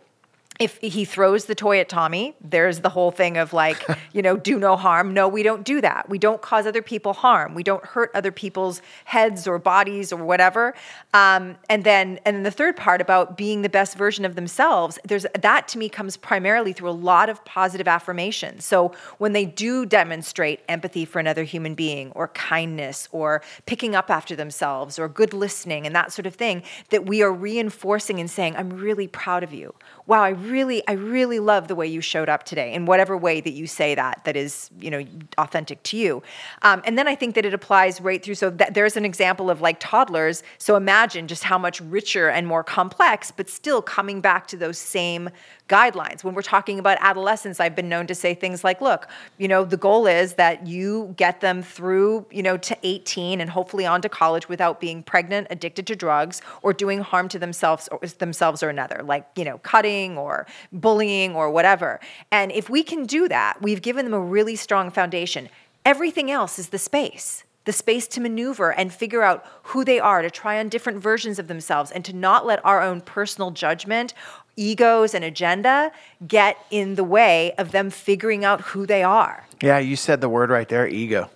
if 0.59 0.79
he 0.79 1.05
throws 1.05 1.45
the 1.45 1.55
toy 1.55 1.79
at 1.79 1.89
Tommy, 1.89 2.35
there's 2.41 2.81
the 2.81 2.89
whole 2.89 3.13
thing 3.13 3.37
of 3.37 3.53
like, 3.53 3.87
you 4.13 4.23
know, 4.23 4.37
do 4.37 4.59
no 4.59 4.77
harm. 4.77 5.15
No, 5.15 5.29
we 5.29 5.43
don't 5.43 5.65
do 5.65 5.81
that. 5.81 6.09
We 6.09 6.19
don't 6.19 6.43
cause 6.43 6.67
other 6.67 6.83
people 6.83 7.13
harm. 7.13 7.55
We 7.55 7.63
don't 7.63 7.85
hurt 7.85 8.11
other 8.15 8.33
people's 8.33 8.83
heads 9.05 9.47
or 9.47 9.59
bodies 9.59 10.13
or 10.13 10.23
whatever. 10.25 10.75
Um, 11.15 11.57
and 11.69 11.85
then, 11.85 12.19
and 12.25 12.37
then 12.37 12.43
the 12.43 12.51
third 12.51 12.77
part 12.77 13.01
about 13.01 13.37
being 13.37 13.63
the 13.63 13.69
best 13.69 13.97
version 13.97 14.25
of 14.25 14.35
themselves, 14.35 14.99
there's 15.05 15.27
that 15.39 15.69
to 15.69 15.79
me 15.79 15.89
comes 15.89 16.17
primarily 16.17 16.73
through 16.73 16.91
a 16.91 16.93
lot 16.93 17.29
of 17.29 17.45
positive 17.45 17.87
affirmation. 17.87 18.59
So 18.61 18.93
when 19.19 19.33
they 19.33 19.45
do 19.45 19.87
demonstrate 19.87 20.61
empathy 20.69 21.05
for 21.05 21.21
another 21.21 21.45
human 21.45 21.75
being, 21.75 22.11
or 22.13 22.29
kindness, 22.29 23.09
or 23.13 23.43
picking 23.67 23.95
up 23.95 24.11
after 24.11 24.35
themselves, 24.35 24.99
or 24.99 25.09
good 25.09 25.33
listening, 25.33 25.87
and 25.87 25.95
that 25.95 26.13
sort 26.13 26.27
of 26.27 26.35
thing, 26.35 26.63
that 26.91 27.07
we 27.07 27.23
are 27.23 27.33
reinforcing 27.33 28.19
and 28.19 28.31
saying, 28.31 28.57
"I'm 28.57 28.71
really 28.71 29.07
proud 29.07 29.43
of 29.43 29.53
you." 29.53 29.75
Wow, 30.09 30.23
I 30.23 30.31
really, 30.31 30.83
I 30.89 30.93
really 30.93 31.39
love 31.39 31.69
the 31.69 31.75
way 31.75 31.87
you 31.87 32.01
showed 32.01 32.31
up 32.31 32.45
today 32.45 32.73
in 32.73 32.87
whatever 32.87 33.15
way 33.15 33.43
that 33.43 33.53
you 33.53 33.67
say 33.67 33.95
that, 33.95 34.25
that 34.25 34.37
is, 34.37 34.71
you 34.81 34.91
know, 34.91 35.05
authentic 35.37 35.83
to 35.83 35.99
you. 35.99 36.23
Um, 36.63 36.81
and 36.87 36.97
then 36.97 37.07
I 37.07 37.15
think 37.15 37.35
that 37.35 37.45
it 37.45 37.53
applies 37.53 38.01
right 38.01 38.25
through. 38.25 38.37
So 38.37 38.49
that 38.49 38.73
there's 38.73 38.97
an 38.97 39.05
example 39.05 39.51
of 39.51 39.61
like 39.61 39.77
toddlers. 39.81 40.43
So 40.57 40.77
imagine 40.77 41.29
just 41.29 41.45
how 41.45 41.59
much 41.59 41.83
richer 41.83 42.31
and 42.31 42.47
more 42.47 42.65
complex, 42.65 43.31
but 43.31 43.51
still 43.51 43.83
coming 43.83 44.23
back 44.23 44.47
to 44.47 44.57
those 44.57 44.79
same 44.79 45.29
guidelines. 45.69 46.25
When 46.25 46.35
we're 46.35 46.41
talking 46.41 46.79
about 46.79 46.97
adolescence, 47.03 47.61
I've 47.61 47.77
been 47.77 47.91
known 47.91 48.07
to 48.07 48.15
say 48.15 48.33
things 48.33 48.65
like, 48.65 48.81
look, 48.81 49.09
you 49.37 49.47
know, 49.47 49.67
the 49.67 49.77
goal 49.77 50.07
is 50.07 50.33
that 50.37 50.67
you 50.67 51.13
get 51.19 51.43
them 51.43 51.63
through, 51.63 52.25
you 52.31 52.43
know, 52.43 52.57
to 52.57 52.75
18 52.83 53.43
and 53.43 53.51
hopefully 53.51 53.85
on 53.85 54.01
to 54.01 54.09
college 54.09 54.49
without 54.49 54.81
being 54.81 55.03
pregnant, 55.03 55.49
addicted 55.51 55.87
to 55.89 55.95
drugs, 55.95 56.41
or 56.63 56.73
doing 56.73 57.01
harm 57.01 57.29
to 57.29 57.39
themselves 57.39 57.91
or 57.93 57.99
themselves 57.99 58.63
or 58.63 58.71
another, 58.71 59.03
like, 59.05 59.27
you 59.37 59.45
know, 59.45 59.59
cutting 59.59 59.98
or 60.07 60.47
bullying 60.73 61.35
or 61.35 61.51
whatever. 61.51 61.99
And 62.31 62.53
if 62.53 62.71
we 62.71 62.83
can 62.83 63.05
do 63.05 63.27
that, 63.29 63.61
we've 63.61 63.83
given 63.83 64.05
them 64.05 64.15
a 64.15 64.21
really 64.21 64.55
strong 64.55 64.91
foundation. 64.91 65.49
Everything 65.85 66.31
else 66.31 66.59
is 66.59 66.69
the 66.69 66.79
space 66.79 67.45
the 67.69 67.73
space 67.73 68.09
to 68.09 68.19
maneuver 68.19 68.73
and 68.73 68.91
figure 68.91 69.23
out 69.23 69.45
who 69.65 69.85
they 69.85 70.01
are, 70.01 70.23
to 70.23 70.31
try 70.31 70.59
on 70.59 70.71
different 70.71 71.03
versions 71.03 71.39
of 71.39 71.49
themselves, 71.49 71.91
and 71.91 72.03
to 72.03 72.15
not 72.15 72.47
let 72.47 72.65
our 72.65 72.81
own 72.81 73.03
personal 73.03 73.51
judgment, 73.51 74.15
egos, 74.57 75.13
and 75.13 75.23
agenda 75.23 75.93
get 76.27 76.57
in 76.71 76.95
the 76.95 77.05
way 77.05 77.53
of 77.59 77.71
them 77.73 77.91
figuring 77.91 78.43
out 78.43 78.63
who 78.63 78.87
they 78.87 79.03
are. 79.03 79.47
Yeah, 79.63 79.79
you 79.81 79.97
said 79.97 80.23
the 80.23 80.31
word 80.31 80.49
right 80.49 80.67
there, 80.67 80.89
ego. 80.89 81.29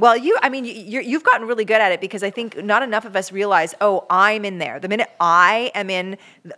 Well, 0.00 0.16
you, 0.16 0.36
I 0.42 0.48
mean, 0.48 0.64
you 0.64 1.00
you've 1.00 1.22
gotten 1.24 1.46
really 1.46 1.66
good 1.66 1.80
at 1.80 1.92
it 1.92 2.00
because 2.00 2.22
I 2.22 2.30
think 2.30 2.56
not 2.64 2.82
enough 2.82 3.04
of 3.04 3.14
us 3.14 3.30
realize, 3.30 3.74
oh, 3.82 4.06
I'm 4.08 4.44
in 4.46 4.58
there. 4.58 4.80
The 4.80 4.88
minute 4.88 5.10
I 5.20 5.70
am 5.74 5.90
in 5.90 6.16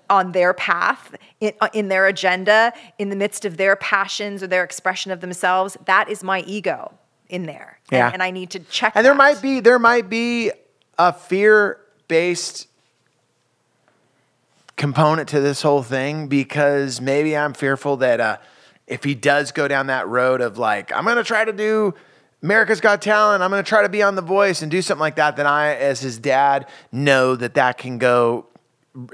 on 0.08 0.30
their 0.32 0.54
path, 0.54 1.14
in, 1.40 1.52
uh, 1.60 1.68
in 1.72 1.88
their 1.88 2.06
agenda, 2.06 2.72
in 2.98 3.08
the 3.08 3.16
midst 3.16 3.44
of 3.44 3.56
their 3.56 3.74
passions 3.76 4.42
or 4.42 4.46
their 4.46 4.62
expression 4.62 5.10
of 5.10 5.20
themselves, 5.20 5.76
that 5.86 6.08
is 6.08 6.22
my 6.22 6.40
ego 6.42 6.92
in 7.28 7.46
there. 7.46 7.78
And- 7.90 7.98
Yeah. 7.98 8.10
And, 8.12 8.22
I 8.22 8.30
need 8.30 8.50
to 8.50 8.60
check. 8.60 8.92
And 8.94 9.04
there 9.04 9.12
that. 9.12 9.18
might 9.18 9.42
be 9.42 9.58
there 9.60 9.78
might 9.80 10.08
be 10.08 10.52
a 10.98 11.12
fear 11.12 11.78
based 12.06 12.68
component 14.76 15.28
to 15.30 15.40
this 15.40 15.62
whole 15.62 15.82
thing 15.82 16.28
because 16.28 17.00
maybe 17.00 17.36
I'm 17.36 17.54
fearful 17.54 17.96
that 17.98 18.20
uh, 18.20 18.36
if 18.86 19.04
he 19.04 19.14
does 19.14 19.52
go 19.52 19.68
down 19.68 19.88
that 19.88 20.06
road 20.08 20.40
of 20.40 20.58
like 20.58 20.92
I'm 20.92 21.04
gonna 21.04 21.24
try 21.24 21.44
to 21.44 21.52
do 21.52 21.94
America's 22.42 22.80
Got 22.80 23.00
Talent, 23.02 23.42
I'm 23.42 23.50
gonna 23.50 23.62
try 23.62 23.82
to 23.82 23.88
be 23.88 24.02
on 24.02 24.14
The 24.16 24.22
Voice 24.22 24.62
and 24.62 24.70
do 24.70 24.82
something 24.82 25.00
like 25.00 25.16
that, 25.16 25.36
then 25.36 25.46
I, 25.46 25.74
as 25.76 26.00
his 26.00 26.18
dad, 26.18 26.66
know 26.90 27.36
that 27.36 27.54
that 27.54 27.78
can 27.78 27.98
go 27.98 28.46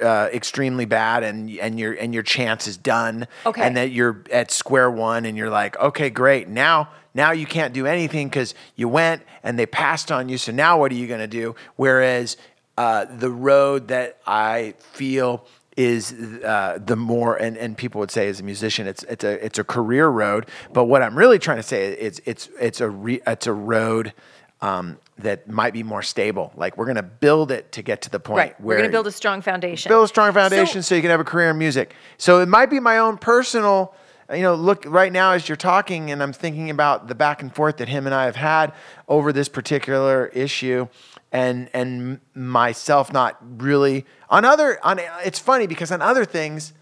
uh, 0.03 0.29
extremely 0.33 0.87
bad 0.87 1.23
and 1.23 1.49
and 1.59 1.79
your 1.79 1.93
and 1.93 2.13
your 2.13 2.25
chance 2.25 2.67
is 2.67 2.77
done 2.77 3.29
Okay. 3.47 3.63
and 3.63 3.77
that 3.77 3.93
you're 3.93 4.25
at 4.33 4.51
square 4.51 4.91
one 4.91 5.25
and 5.25 5.37
you're 5.37 5.51
like 5.51 5.79
okay 5.79 6.11
great 6.11 6.49
now 6.49 6.89
now 7.15 7.31
you 7.31 7.47
can't 7.47 7.73
do 7.73 7.87
anything 7.87 8.29
because 8.29 8.55
you 8.75 8.89
went 8.89 9.23
and 9.45 9.57
they 9.57 9.67
passed 9.67 10.11
on 10.11 10.29
you 10.29 10.37
so 10.37 10.51
now 10.51 10.81
what 10.81 10.91
are 10.91 10.97
you 10.97 11.07
going 11.07 11.21
to 11.21 11.29
do 11.29 11.55
whereas 11.77 12.37
uh, 12.77 13.05
the 13.05 13.31
road 13.31 13.87
that 13.87 14.19
i 14.27 14.75
feel 14.81 15.47
is 15.79 16.13
uh, 16.45 16.77
the 16.85 16.97
more 16.97 17.37
and, 17.37 17.57
and 17.57 17.77
people 17.79 18.01
would 18.01 18.11
say 18.11 18.29
as 18.29 18.41
a 18.41 18.43
musician 18.43 18.89
it's 18.89 19.05
it's 19.05 19.23
a 19.23 19.45
it's 19.45 19.61
a 19.61 19.65
career 19.65 20.09
road 20.09 20.45
but 20.73 20.85
what 20.87 21.03
i'm 21.03 21.17
really 21.17 21.39
trying 21.39 21.57
to 21.57 21.63
say 21.63 21.93
is 21.93 22.21
it's 22.27 22.49
it's 22.61 22.81
a 22.81 22.91
re, 22.91 23.21
it's 23.27 23.47
a 23.47 23.53
road 23.53 24.13
um, 24.61 24.99
that 25.19 25.49
might 25.49 25.73
be 25.73 25.85
more 25.85 26.03
stable 26.03 26.53
like 26.57 26.77
we're 26.77 26.85
going 26.87 26.97
to 26.97 27.03
build 27.05 27.53
it 27.53 27.71
to 27.71 27.81
get 27.83 28.03
to 28.03 28.11
the 28.11 28.19
point 28.19 28.39
Right. 28.39 28.61
We're 28.61 28.77
going 28.79 28.89
to 28.89 28.93
build 28.93 29.07
a 29.07 29.13
strong 29.13 29.41
foundation. 29.41 29.89
build 29.89 30.05
a 30.05 30.09
strong 30.09 30.33
foundation 30.33 30.83
So- 30.83 30.89
so, 30.89 30.95
you 30.97 31.01
can 31.01 31.13
have 31.13 31.21
a 31.21 31.25
career 31.25 31.51
in 31.51 31.59
music. 31.59 31.95
So 32.17 32.41
it 32.41 32.49
might 32.49 32.69
be 32.69 32.81
my 32.81 32.99
own 32.99 33.19
personal, 33.19 33.95
you 34.35 34.43
know, 34.43 34.57
look 34.57 34.85
right 34.85 35.13
now 35.13 35.31
as 35.33 35.49
you're 35.49 35.55
talking 35.55 36.11
and 36.11 36.21
I'm 36.25 36.33
thinking 36.33 36.71
about 36.71 37.07
the 37.07 37.15
back 37.15 37.41
and 37.41 37.55
forth 37.55 37.77
that 37.77 37.89
him 37.89 38.05
and 38.07 38.15
I 38.15 38.25
have 38.25 38.35
had 38.35 38.73
over 39.07 39.33
this 39.33 39.49
particular 39.49 40.27
issue 40.35 40.89
and 41.33 41.69
and 41.75 42.21
myself 42.35 43.13
not 43.13 43.37
really 43.63 44.05
on 44.31 44.45
other 44.45 44.79
on 44.85 44.99
it's 45.25 45.39
funny 45.39 45.67
because 45.67 45.93
on 45.93 46.01
other 46.03 46.25
things, 46.25 46.73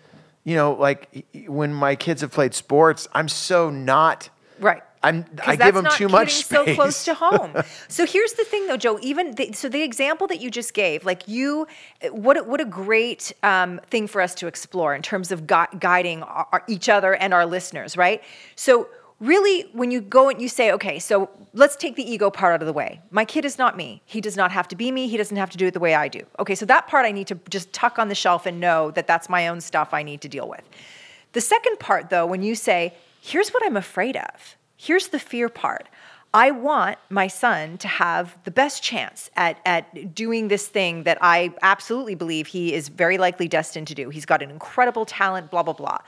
you 0.45 0.55
know, 0.55 0.73
like 0.73 1.27
when 1.49 1.73
my 1.75 1.97
kids 1.97 2.21
have 2.21 2.31
played 2.31 2.55
sports, 2.55 3.09
I'm 3.13 3.29
so 3.29 3.71
not 3.71 4.31
Right. 4.59 4.83
I'm 5.03 5.27
I 5.47 5.55
give 5.57 5.75
them 5.75 5.87
too 5.93 6.09
much 6.09 6.33
space. 6.37 6.47
so 6.67 6.75
close 6.75 7.05
to 7.05 7.15
home. 7.15 7.53
so 7.89 8.07
here's 8.07 8.33
the 8.33 8.43
thing, 8.45 8.67
though, 8.67 8.79
Joe. 8.79 8.99
Even 9.03 9.35
the, 9.35 9.53
so, 9.53 9.69
the 9.69 9.83
example 9.83 10.27
that 10.29 10.41
you 10.41 10.51
just 10.51 10.73
gave, 10.75 11.05
like 11.05 11.29
you, 11.29 11.67
what 12.11 12.39
a- 12.39 12.43
what 12.43 12.61
a 12.61 12.65
great 12.65 13.33
um, 13.43 13.81
thing 13.91 14.07
for 14.09 14.21
us 14.23 14.35
to 14.37 14.47
explore 14.49 14.95
in 14.97 15.03
terms 15.03 15.31
of 15.31 15.47
gui- 15.47 15.67
guiding 15.79 16.23
our- 16.25 16.65
each 16.69 16.89
other 16.89 17.15
and 17.15 17.35
our 17.35 17.45
listeners, 17.47 17.97
right? 17.97 18.23
So 18.57 18.89
really, 19.21 19.63
when 19.73 19.91
you 19.91 20.01
go 20.01 20.29
and 20.29 20.41
you 20.41 20.49
say, 20.49 20.73
okay, 20.73 20.99
so 20.99 21.31
let's 21.55 21.77
take 21.77 21.97
the 21.97 22.11
ego 22.11 22.31
part 22.31 22.55
out 22.55 22.63
of 22.63 22.67
the 22.67 22.73
way. 22.73 23.01
My 23.11 23.25
kid 23.25 23.45
is 23.45 23.59
not 23.59 23.77
me. 23.77 24.03
He 24.05 24.21
does 24.21 24.37
not 24.37 24.53
have 24.53 24.69
to 24.69 24.77
be 24.77 24.93
me. 24.93 25.09
He 25.09 25.17
doesn't 25.17 25.37
have 25.37 25.51
to 25.51 25.59
do 25.59 25.67
it 25.67 25.75
the 25.75 25.81
way 25.81 25.95
I 25.95 26.09
do. 26.09 26.23
Okay, 26.39 26.55
so 26.55 26.67
that 26.67 26.87
part 26.87 27.07
I 27.07 27.13
need 27.13 27.27
to 27.29 27.39
just 27.49 27.73
tuck 27.73 27.99
on 27.99 28.09
the 28.09 28.15
shelf 28.15 28.47
and 28.47 28.61
know 28.61 28.91
that 28.93 29.07
that's 29.07 29.29
my 29.29 29.49
own 29.49 29.61
stuff 29.61 29.95
I 29.95 30.03
need 30.03 30.21
to 30.23 30.29
deal 30.29 30.49
with. 30.49 30.63
The 31.33 31.41
second 31.41 31.79
part, 31.79 32.11
though, 32.11 32.27
when 32.27 32.43
you 32.43 32.55
say, 32.55 32.95
here's 33.21 33.51
what 33.51 33.65
I'm 33.65 33.77
afraid 33.77 34.17
of, 34.17 34.57
here's 34.77 35.09
the 35.09 35.19
fear 35.19 35.49
part. 35.49 35.89
I 36.35 36.51
want 36.51 36.99
my 37.09 37.29
son 37.29 37.79
to 37.79 37.89
have 37.89 38.37
the 38.45 38.51
best 38.51 38.83
chance 38.83 39.31
at, 39.37 39.59
at 39.65 40.15
doing 40.15 40.49
this 40.49 40.69
thing 40.69 41.05
that 41.05 41.17
I 41.23 41.55
absolutely 41.63 42.15
believe 42.15 42.49
he 42.49 42.75
is 42.75 42.89
very 42.89 43.17
likely 43.17 43.49
destined 43.49 43.87
to 43.89 43.95
do. 43.95 44.11
He's 44.11 44.27
got 44.27 44.43
an 44.43 44.51
incredible 44.51 45.07
talent, 45.07 45.51
blah, 45.51 45.63
blah, 45.63 45.73
blah. 45.73 45.99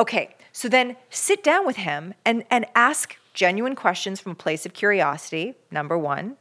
Okay, 0.00 0.34
so 0.52 0.68
then 0.68 0.96
sit 1.10 1.42
down 1.42 1.66
with 1.66 1.76
him 1.76 2.14
and, 2.24 2.44
and 2.50 2.66
ask 2.74 3.16
genuine 3.34 3.74
questions 3.74 4.20
from 4.20 4.32
a 4.32 4.36
place 4.36 4.66
of 4.66 4.72
curiosity, 4.72 5.54
number 5.70 5.96
one 5.96 6.36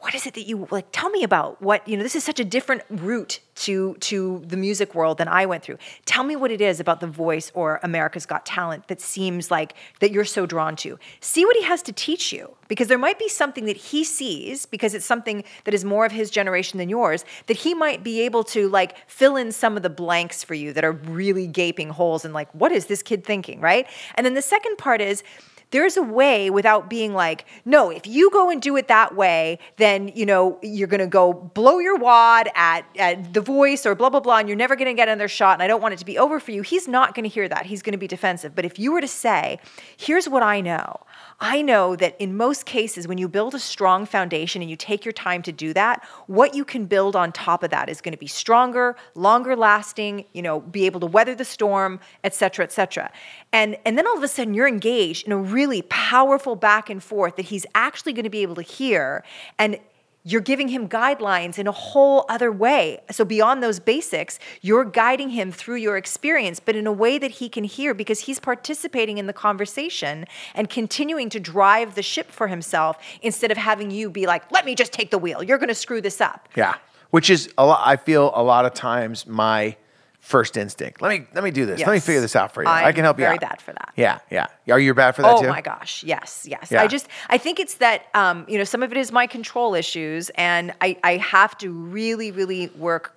what 0.00 0.14
is 0.14 0.26
it 0.26 0.34
that 0.34 0.46
you 0.46 0.66
like 0.70 0.86
tell 0.92 1.10
me 1.10 1.22
about 1.22 1.60
what 1.60 1.86
you 1.86 1.96
know 1.96 2.02
this 2.02 2.16
is 2.16 2.24
such 2.24 2.40
a 2.40 2.44
different 2.44 2.82
route 2.88 3.40
to 3.54 3.94
to 4.00 4.42
the 4.46 4.56
music 4.56 4.94
world 4.94 5.18
than 5.18 5.28
i 5.28 5.44
went 5.46 5.62
through. 5.62 5.78
Tell 6.06 6.24
me 6.24 6.36
what 6.36 6.50
it 6.50 6.60
is 6.60 6.80
about 6.80 7.00
the 7.00 7.06
voice 7.06 7.50
or 7.54 7.78
america's 7.82 8.26
got 8.26 8.46
talent 8.46 8.88
that 8.88 9.00
seems 9.00 9.50
like 9.50 9.74
that 10.00 10.10
you're 10.10 10.24
so 10.24 10.46
drawn 10.46 10.76
to. 10.76 10.98
See 11.20 11.44
what 11.44 11.56
he 11.56 11.62
has 11.64 11.82
to 11.82 11.92
teach 11.92 12.32
you 12.32 12.56
because 12.68 12.88
there 12.88 12.98
might 12.98 13.18
be 13.18 13.28
something 13.28 13.66
that 13.66 13.76
he 13.76 14.04
sees 14.04 14.64
because 14.64 14.94
it's 14.94 15.04
something 15.04 15.44
that 15.64 15.74
is 15.74 15.84
more 15.84 16.06
of 16.06 16.12
his 16.12 16.30
generation 16.30 16.78
than 16.78 16.88
yours 16.88 17.24
that 17.46 17.58
he 17.58 17.74
might 17.74 18.02
be 18.02 18.20
able 18.20 18.44
to 18.44 18.68
like 18.68 18.96
fill 19.08 19.36
in 19.36 19.52
some 19.52 19.76
of 19.76 19.82
the 19.82 19.90
blanks 19.90 20.42
for 20.42 20.54
you 20.54 20.72
that 20.72 20.84
are 20.84 20.92
really 20.92 21.46
gaping 21.46 21.90
holes 21.90 22.24
and 22.24 22.32
like 22.32 22.52
what 22.54 22.72
is 22.72 22.86
this 22.86 23.02
kid 23.02 23.24
thinking 23.24 23.60
right? 23.60 23.86
And 24.14 24.24
then 24.24 24.34
the 24.34 24.42
second 24.42 24.78
part 24.78 25.00
is 25.00 25.22
there's 25.70 25.96
a 25.96 26.02
way 26.02 26.50
without 26.50 26.90
being 26.90 27.14
like, 27.14 27.44
no, 27.64 27.90
if 27.90 28.06
you 28.06 28.30
go 28.30 28.50
and 28.50 28.60
do 28.60 28.76
it 28.76 28.88
that 28.88 29.14
way, 29.14 29.58
then 29.76 30.08
you 30.14 30.26
know 30.26 30.58
you're 30.62 30.88
gonna 30.88 31.06
go 31.06 31.32
blow 31.32 31.78
your 31.78 31.96
wad 31.96 32.48
at, 32.54 32.84
at 32.98 33.32
the 33.32 33.40
voice 33.40 33.86
or 33.86 33.94
blah 33.94 34.10
blah 34.10 34.20
blah, 34.20 34.38
and 34.38 34.48
you're 34.48 34.56
never 34.56 34.76
gonna 34.76 34.94
get 34.94 35.08
another 35.08 35.28
shot, 35.28 35.54
and 35.54 35.62
I 35.62 35.66
don't 35.66 35.80
want 35.80 35.94
it 35.94 35.98
to 35.98 36.04
be 36.04 36.18
over 36.18 36.40
for 36.40 36.50
you. 36.50 36.62
He's 36.62 36.88
not 36.88 37.14
gonna 37.14 37.28
hear 37.28 37.48
that. 37.48 37.66
He's 37.66 37.82
gonna 37.82 37.98
be 37.98 38.08
defensive. 38.08 38.54
But 38.54 38.64
if 38.64 38.78
you 38.78 38.92
were 38.92 39.00
to 39.00 39.08
say, 39.08 39.60
here's 39.96 40.28
what 40.28 40.42
I 40.42 40.60
know. 40.60 41.00
I 41.42 41.62
know 41.62 41.96
that 41.96 42.20
in 42.20 42.36
most 42.36 42.66
cases, 42.66 43.08
when 43.08 43.16
you 43.16 43.26
build 43.26 43.54
a 43.54 43.58
strong 43.58 44.04
foundation 44.04 44.60
and 44.60 44.70
you 44.70 44.76
take 44.76 45.06
your 45.06 45.12
time 45.12 45.40
to 45.42 45.52
do 45.52 45.72
that, 45.72 46.04
what 46.26 46.54
you 46.54 46.66
can 46.66 46.84
build 46.84 47.16
on 47.16 47.32
top 47.32 47.62
of 47.62 47.70
that 47.70 47.88
is 47.88 48.02
going 48.02 48.12
to 48.12 48.18
be 48.18 48.26
stronger, 48.26 48.94
longer 49.14 49.56
lasting, 49.56 50.26
you 50.34 50.42
know, 50.42 50.60
be 50.60 50.84
able 50.84 51.00
to 51.00 51.06
weather 51.06 51.34
the 51.34 51.46
storm, 51.46 51.98
et 52.24 52.34
cetera, 52.34 52.62
et 52.62 52.72
cetera. 52.72 53.10
And, 53.52 53.78
and 53.86 53.96
then 53.96 54.06
all 54.06 54.18
of 54.18 54.22
a 54.22 54.28
sudden 54.28 54.52
you're 54.52 54.68
engaged 54.68 55.26
in 55.26 55.32
a 55.32 55.38
really 55.38 55.80
powerful 55.82 56.56
back 56.56 56.90
and 56.90 57.02
forth 57.02 57.36
that 57.36 57.46
he's 57.46 57.64
actually 57.74 58.12
going 58.12 58.24
to 58.24 58.30
be 58.30 58.42
able 58.42 58.56
to 58.56 58.62
hear. 58.62 59.24
And 59.58 59.78
you're 60.22 60.40
giving 60.40 60.68
him 60.68 60.88
guidelines 60.88 61.58
in 61.58 61.66
a 61.66 61.72
whole 61.72 62.24
other 62.28 62.52
way. 62.52 63.00
So, 63.10 63.24
beyond 63.24 63.62
those 63.62 63.80
basics, 63.80 64.38
you're 64.60 64.84
guiding 64.84 65.30
him 65.30 65.50
through 65.52 65.76
your 65.76 65.96
experience, 65.96 66.60
but 66.60 66.76
in 66.76 66.86
a 66.86 66.92
way 66.92 67.18
that 67.18 67.30
he 67.32 67.48
can 67.48 67.64
hear 67.64 67.94
because 67.94 68.20
he's 68.20 68.38
participating 68.38 69.18
in 69.18 69.26
the 69.26 69.32
conversation 69.32 70.26
and 70.54 70.68
continuing 70.68 71.30
to 71.30 71.40
drive 71.40 71.94
the 71.94 72.02
ship 72.02 72.30
for 72.30 72.48
himself 72.48 72.98
instead 73.22 73.50
of 73.50 73.56
having 73.56 73.90
you 73.90 74.10
be 74.10 74.26
like, 74.26 74.50
let 74.52 74.64
me 74.64 74.74
just 74.74 74.92
take 74.92 75.10
the 75.10 75.18
wheel. 75.18 75.42
You're 75.42 75.58
going 75.58 75.68
to 75.68 75.74
screw 75.74 76.00
this 76.00 76.20
up. 76.20 76.48
Yeah, 76.56 76.76
which 77.10 77.30
is 77.30 77.52
a 77.56 77.64
lot. 77.64 77.80
I 77.84 77.96
feel 77.96 78.32
a 78.34 78.42
lot 78.42 78.66
of 78.66 78.74
times 78.74 79.26
my 79.26 79.76
first 80.20 80.56
instinct. 80.56 81.02
Let 81.02 81.18
me 81.18 81.26
let 81.34 81.42
me 81.42 81.50
do 81.50 81.66
this. 81.66 81.80
Let 81.80 81.92
me 81.92 81.98
figure 82.00 82.20
this 82.20 82.36
out 82.36 82.52
for 82.54 82.62
you. 82.62 82.68
i 82.68 82.84
I'm 82.84 82.94
can 82.94 83.04
help 83.04 83.18
you 83.18 83.24
very 83.24 83.34
out. 83.34 83.40
bad 83.40 83.62
for 83.62 83.72
that. 83.72 83.92
Yeah, 83.96 84.18
yeah. 84.30 84.46
Are 84.70 84.78
you 84.78 84.94
bad 84.94 85.16
for 85.16 85.22
that 85.22 85.34
oh 85.36 85.42
too? 85.42 85.48
my 85.48 85.60
gosh 85.60 86.04
yes 86.04 86.46
yes 86.48 86.70
Yeah. 86.70 86.82
i 86.82 86.86
just 86.86 87.08
i 87.28 87.38
think 87.38 87.58
it's 87.58 87.74
that 87.76 88.04
um, 88.14 88.44
you 88.48 88.56
know 88.58 88.64
some 88.64 88.82
of 88.82 88.92
it 88.92 88.98
is 88.98 89.10
my 89.10 89.26
control 89.26 89.74
issues 89.74 90.30
and 90.36 90.72
i 90.80 90.96
i 91.02 91.16
have 91.16 91.56
to 91.58 91.70
really 91.72 92.30
really 92.30 92.68
work 92.76 93.16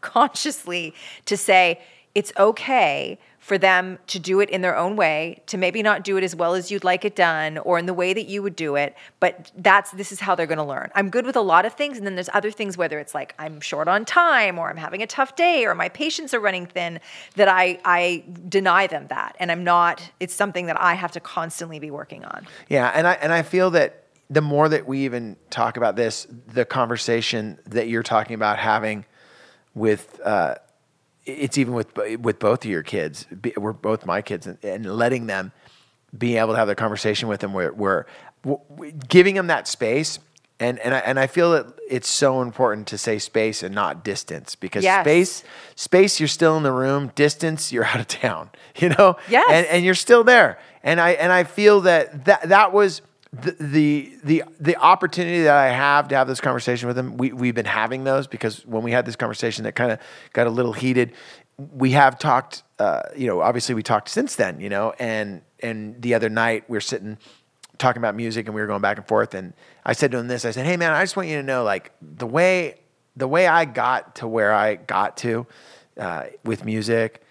consciously 0.00 0.94
to 1.26 1.36
say 1.36 1.80
it's 2.14 2.32
okay 2.38 3.18
for 3.38 3.58
them 3.58 3.98
to 4.06 4.20
do 4.20 4.38
it 4.38 4.48
in 4.50 4.60
their 4.60 4.76
own 4.76 4.94
way 4.94 5.42
to 5.46 5.56
maybe 5.56 5.82
not 5.82 6.04
do 6.04 6.16
it 6.16 6.22
as 6.22 6.36
well 6.36 6.54
as 6.54 6.70
you'd 6.70 6.84
like 6.84 7.04
it 7.04 7.16
done 7.16 7.58
or 7.58 7.76
in 7.78 7.86
the 7.86 7.94
way 7.94 8.12
that 8.12 8.26
you 8.26 8.40
would 8.42 8.54
do 8.54 8.76
it 8.76 8.94
but 9.18 9.50
that's 9.56 9.90
this 9.92 10.12
is 10.12 10.20
how 10.20 10.34
they're 10.34 10.46
going 10.46 10.58
to 10.58 10.64
learn. 10.64 10.90
I'm 10.94 11.10
good 11.10 11.26
with 11.26 11.36
a 11.36 11.40
lot 11.40 11.64
of 11.64 11.74
things 11.74 11.98
and 11.98 12.06
then 12.06 12.14
there's 12.14 12.28
other 12.32 12.50
things 12.50 12.76
whether 12.76 12.98
it's 12.98 13.14
like 13.14 13.34
i'm 13.38 13.60
short 13.60 13.88
on 13.88 14.04
time 14.04 14.58
or 14.58 14.70
i'm 14.70 14.76
having 14.76 15.02
a 15.02 15.06
tough 15.06 15.34
day 15.34 15.64
or 15.64 15.74
my 15.74 15.88
patients 15.88 16.32
are 16.34 16.40
running 16.40 16.66
thin 16.66 17.00
that 17.34 17.48
i 17.48 17.78
i 17.84 18.22
deny 18.48 18.86
them 18.86 19.06
that. 19.08 19.36
And 19.40 19.50
i'm 19.50 19.64
not 19.64 20.08
it's 20.20 20.34
something 20.34 20.66
that 20.66 20.80
i 20.80 20.94
have 20.94 21.12
to 21.12 21.20
constantly 21.20 21.78
be 21.78 21.90
working 21.90 22.24
on. 22.24 22.46
Yeah, 22.68 22.92
and 22.94 23.06
I 23.06 23.14
and 23.14 23.32
I 23.32 23.42
feel 23.42 23.70
that 23.70 24.04
the 24.30 24.40
more 24.40 24.68
that 24.68 24.86
we 24.86 25.00
even 25.00 25.36
talk 25.50 25.76
about 25.76 25.94
this, 25.94 26.26
the 26.48 26.64
conversation 26.64 27.58
that 27.66 27.88
you're 27.88 28.02
talking 28.02 28.34
about 28.34 28.58
having 28.58 29.04
with 29.74 30.20
uh, 30.24 30.54
it's 31.24 31.56
even 31.58 31.74
with 31.74 31.88
with 32.20 32.38
both 32.38 32.64
of 32.64 32.70
your 32.70 32.82
kids. 32.82 33.26
We're 33.56 33.72
both 33.72 34.06
my 34.06 34.22
kids, 34.22 34.46
and, 34.46 34.58
and 34.64 34.86
letting 34.86 35.26
them 35.26 35.52
be 36.16 36.36
able 36.36 36.52
to 36.52 36.58
have 36.58 36.68
the 36.68 36.74
conversation 36.74 37.28
with 37.28 37.40
them, 37.40 37.52
where 37.52 37.70
where 37.72 38.06
giving 39.08 39.34
them 39.36 39.46
that 39.48 39.68
space. 39.68 40.18
And, 40.60 40.78
and, 40.78 40.94
I, 40.94 40.98
and 40.98 41.18
I 41.18 41.26
feel 41.26 41.50
that 41.52 41.66
it's 41.90 42.08
so 42.08 42.40
important 42.40 42.86
to 42.88 42.98
say 42.98 43.18
space 43.18 43.64
and 43.64 43.74
not 43.74 44.04
distance 44.04 44.54
because 44.54 44.84
Yes. 44.84 45.02
space 45.04 45.44
space 45.74 46.20
you're 46.20 46.28
still 46.28 46.56
in 46.56 46.62
the 46.62 46.70
room 46.70 47.10
distance 47.16 47.72
you're 47.72 47.84
out 47.84 47.98
of 47.98 48.06
town 48.22 48.48
you 48.76 48.90
know 48.90 49.16
Yes. 49.28 49.44
and, 49.50 49.66
and 49.66 49.84
you're 49.84 49.96
still 49.96 50.22
there. 50.22 50.60
And 50.84 51.00
I 51.00 51.12
and 51.12 51.32
I 51.32 51.42
feel 51.42 51.80
that 51.80 52.26
that, 52.26 52.48
that 52.50 52.72
was 52.72 53.02
the, 53.32 53.56
the 53.58 54.12
the 54.24 54.44
the 54.60 54.76
opportunity 54.76 55.42
that 55.42 55.56
I 55.56 55.68
have 55.68 56.08
to 56.08 56.16
have 56.16 56.28
this 56.28 56.40
conversation 56.40 56.86
with 56.88 56.98
him. 56.98 57.16
We 57.16 57.32
we've 57.32 57.54
been 57.54 57.64
having 57.64 58.04
those 58.04 58.26
because 58.26 58.64
when 58.66 58.82
we 58.82 58.92
had 58.92 59.06
this 59.06 59.16
conversation 59.16 59.64
that 59.64 59.74
kind 59.74 59.92
of 59.92 59.98
got 60.32 60.46
a 60.46 60.50
little 60.50 60.72
heated. 60.72 61.12
We 61.58 61.92
have 61.92 62.18
talked, 62.18 62.62
uh, 62.78 63.02
you 63.16 63.26
know. 63.26 63.40
Obviously, 63.40 63.74
we 63.74 63.82
talked 63.82 64.08
since 64.08 64.36
then, 64.36 64.60
you 64.60 64.68
know. 64.68 64.94
And 64.98 65.42
and 65.60 66.00
the 66.02 66.14
other 66.14 66.28
night 66.28 66.64
we 66.68 66.76
were 66.76 66.80
sitting 66.80 67.18
talking 67.78 68.00
about 68.00 68.14
music 68.14 68.46
and 68.46 68.54
we 68.54 68.60
were 68.60 68.66
going 68.66 68.82
back 68.82 68.96
and 68.96 69.06
forth. 69.06 69.34
And 69.34 69.52
I 69.84 69.92
said 69.92 70.10
to 70.12 70.18
him 70.18 70.28
this. 70.28 70.44
I 70.44 70.50
said, 70.50 70.66
"Hey, 70.66 70.76
man, 70.76 70.92
I 70.92 71.02
just 71.02 71.16
want 71.16 71.28
you 71.28 71.36
to 71.36 71.42
know, 71.42 71.62
like 71.62 71.92
the 72.00 72.26
way 72.26 72.80
the 73.16 73.28
way 73.28 73.46
I 73.46 73.64
got 73.64 74.16
to 74.16 74.28
where 74.28 74.52
I 74.52 74.74
got 74.74 75.16
to 75.18 75.46
uh, 75.98 76.24
with 76.44 76.64
music." 76.64 77.22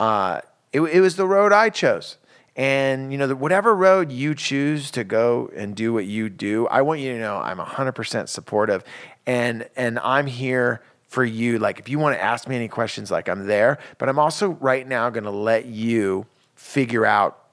uh, 0.00 0.40
it, 0.72 0.80
it 0.80 1.00
was 1.00 1.16
the 1.16 1.26
road 1.26 1.52
I 1.52 1.70
chose. 1.70 2.18
And 2.56 3.10
you 3.10 3.18
know, 3.18 3.26
the, 3.26 3.36
whatever 3.36 3.74
road 3.74 4.12
you 4.12 4.34
choose 4.34 4.90
to 4.92 5.02
go 5.04 5.50
and 5.56 5.74
do 5.74 5.92
what 5.92 6.06
you 6.06 6.28
do, 6.28 6.66
I 6.68 6.82
want 6.82 7.00
you 7.00 7.12
to 7.12 7.18
know 7.18 7.36
I'm 7.38 7.58
100% 7.58 8.28
supportive, 8.28 8.84
and 9.26 9.68
and 9.76 9.98
I'm 9.98 10.26
here 10.26 10.82
for 11.08 11.24
you. 11.24 11.58
Like, 11.58 11.78
if 11.80 11.88
you 11.88 11.98
want 11.98 12.16
to 12.16 12.22
ask 12.22 12.46
me 12.46 12.54
any 12.54 12.68
questions, 12.68 13.10
like 13.10 13.28
I'm 13.28 13.46
there. 13.46 13.78
But 13.98 14.08
I'm 14.08 14.18
also 14.18 14.50
right 14.60 14.86
now 14.86 15.10
going 15.10 15.24
to 15.24 15.30
let 15.30 15.66
you 15.66 16.26
figure 16.54 17.04
out 17.04 17.44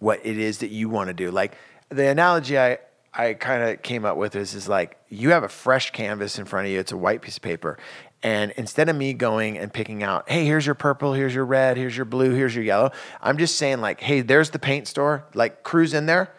what 0.00 0.20
it 0.24 0.38
is 0.38 0.58
that 0.58 0.70
you 0.70 0.88
want 0.88 1.08
to 1.08 1.14
do. 1.14 1.30
Like 1.30 1.56
the 1.88 2.08
analogy 2.08 2.58
I 2.58 2.78
I 3.12 3.34
kind 3.34 3.62
of 3.62 3.82
came 3.82 4.04
up 4.04 4.16
with 4.16 4.34
is 4.34 4.54
is 4.54 4.68
like 4.68 4.98
you 5.08 5.30
have 5.30 5.44
a 5.44 5.48
fresh 5.48 5.90
canvas 5.90 6.38
in 6.38 6.44
front 6.44 6.66
of 6.66 6.72
you. 6.72 6.80
It's 6.80 6.92
a 6.92 6.96
white 6.96 7.22
piece 7.22 7.36
of 7.36 7.42
paper, 7.42 7.78
And 8.22 8.52
instead 8.56 8.88
of 8.88 8.96
me 8.96 9.14
going 9.14 9.56
and 9.56 9.72
picking 9.72 10.02
out, 10.02 10.28
hey, 10.28 10.44
here's 10.44 10.66
your 10.66 10.74
purple, 10.74 11.14
here's 11.14 11.34
your 11.34 11.46
red, 11.46 11.76
here's 11.76 11.96
your 11.96 12.04
blue, 12.04 12.32
here's 12.32 12.54
your 12.54 12.64
yellow, 12.64 12.90
I'm 13.22 13.38
just 13.38 13.56
saying, 13.56 13.80
like, 13.80 14.00
hey, 14.00 14.20
there's 14.20 14.50
the 14.50 14.58
paint 14.58 14.86
store, 14.88 15.24
like, 15.32 15.62
cruise 15.62 15.94
in 15.94 16.06
there 16.06 16.30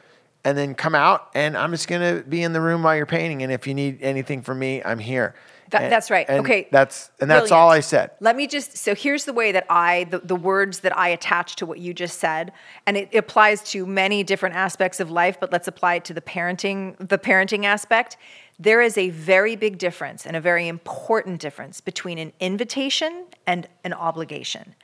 and 0.43 0.57
then 0.57 0.75
come 0.75 0.95
out 0.95 1.29
and 1.33 1.57
I'm 1.57 1.71
just 1.71 1.87
going 1.87 2.01
to 2.01 2.27
be 2.27 2.43
in 2.43 2.53
the 2.53 2.61
room 2.61 2.83
while 2.83 2.95
you're 2.95 3.05
painting. 3.05 3.43
And 3.43 3.51
if 3.51 3.67
you 3.67 3.73
need 3.73 4.01
anything 4.01 4.41
from 4.41 4.59
me, 4.59 4.83
I'm 4.83 4.99
here. 4.99 5.35
That- 5.71 5.83
And- 5.83 5.91
that's 5.91 6.11
right. 6.11 6.25
and 6.29 6.41
Okay. 6.41 6.67
That's, 6.71 7.11
and 7.19 7.29
that's 7.29 7.51
all 7.51 7.69
I 7.69 7.79
said. 7.79 8.11
Let 8.19 8.35
me 8.35 8.45
just 8.45 8.77
so 8.77 8.93
here's 8.93 9.25
the 9.25 9.33
way 9.33 9.51
that 9.53 9.65
I 9.69 10.05
the, 10.05 10.19
the 10.19 10.35
words 10.35 10.81
that 10.81 10.95
I 10.97 11.07
attach 11.09 11.55
to 11.57 11.65
what 11.65 11.79
you 11.79 11.93
just 11.93 12.19
said, 12.19 12.51
and 12.85 12.97
it 12.97 13.15
applies 13.15 13.63
to 13.71 13.85
many 13.85 14.23
different 14.23 14.55
aspects 14.55 14.99
of 14.99 15.09
life, 15.09 15.39
but 15.39 15.51
let's 15.51 15.67
apply 15.67 15.95
it 15.95 16.05
to 16.05 16.13
the 16.13 16.21
parenting 16.21 16.95
the 16.99 17.17
parenting 17.17 17.65
aspect. 17.65 18.17
There 18.59 18.81
is 18.81 18.97
a 18.97 19.09
very 19.09 19.55
big 19.55 19.77
difference 19.77 20.25
and 20.25 20.35
a 20.35 20.41
very 20.41 20.67
important 20.67 21.39
difference 21.41 21.81
between 21.81 22.17
an 22.19 22.31
invitation 22.39 23.25
and 23.47 23.67
an 23.83 23.93
obligation. 23.93 24.75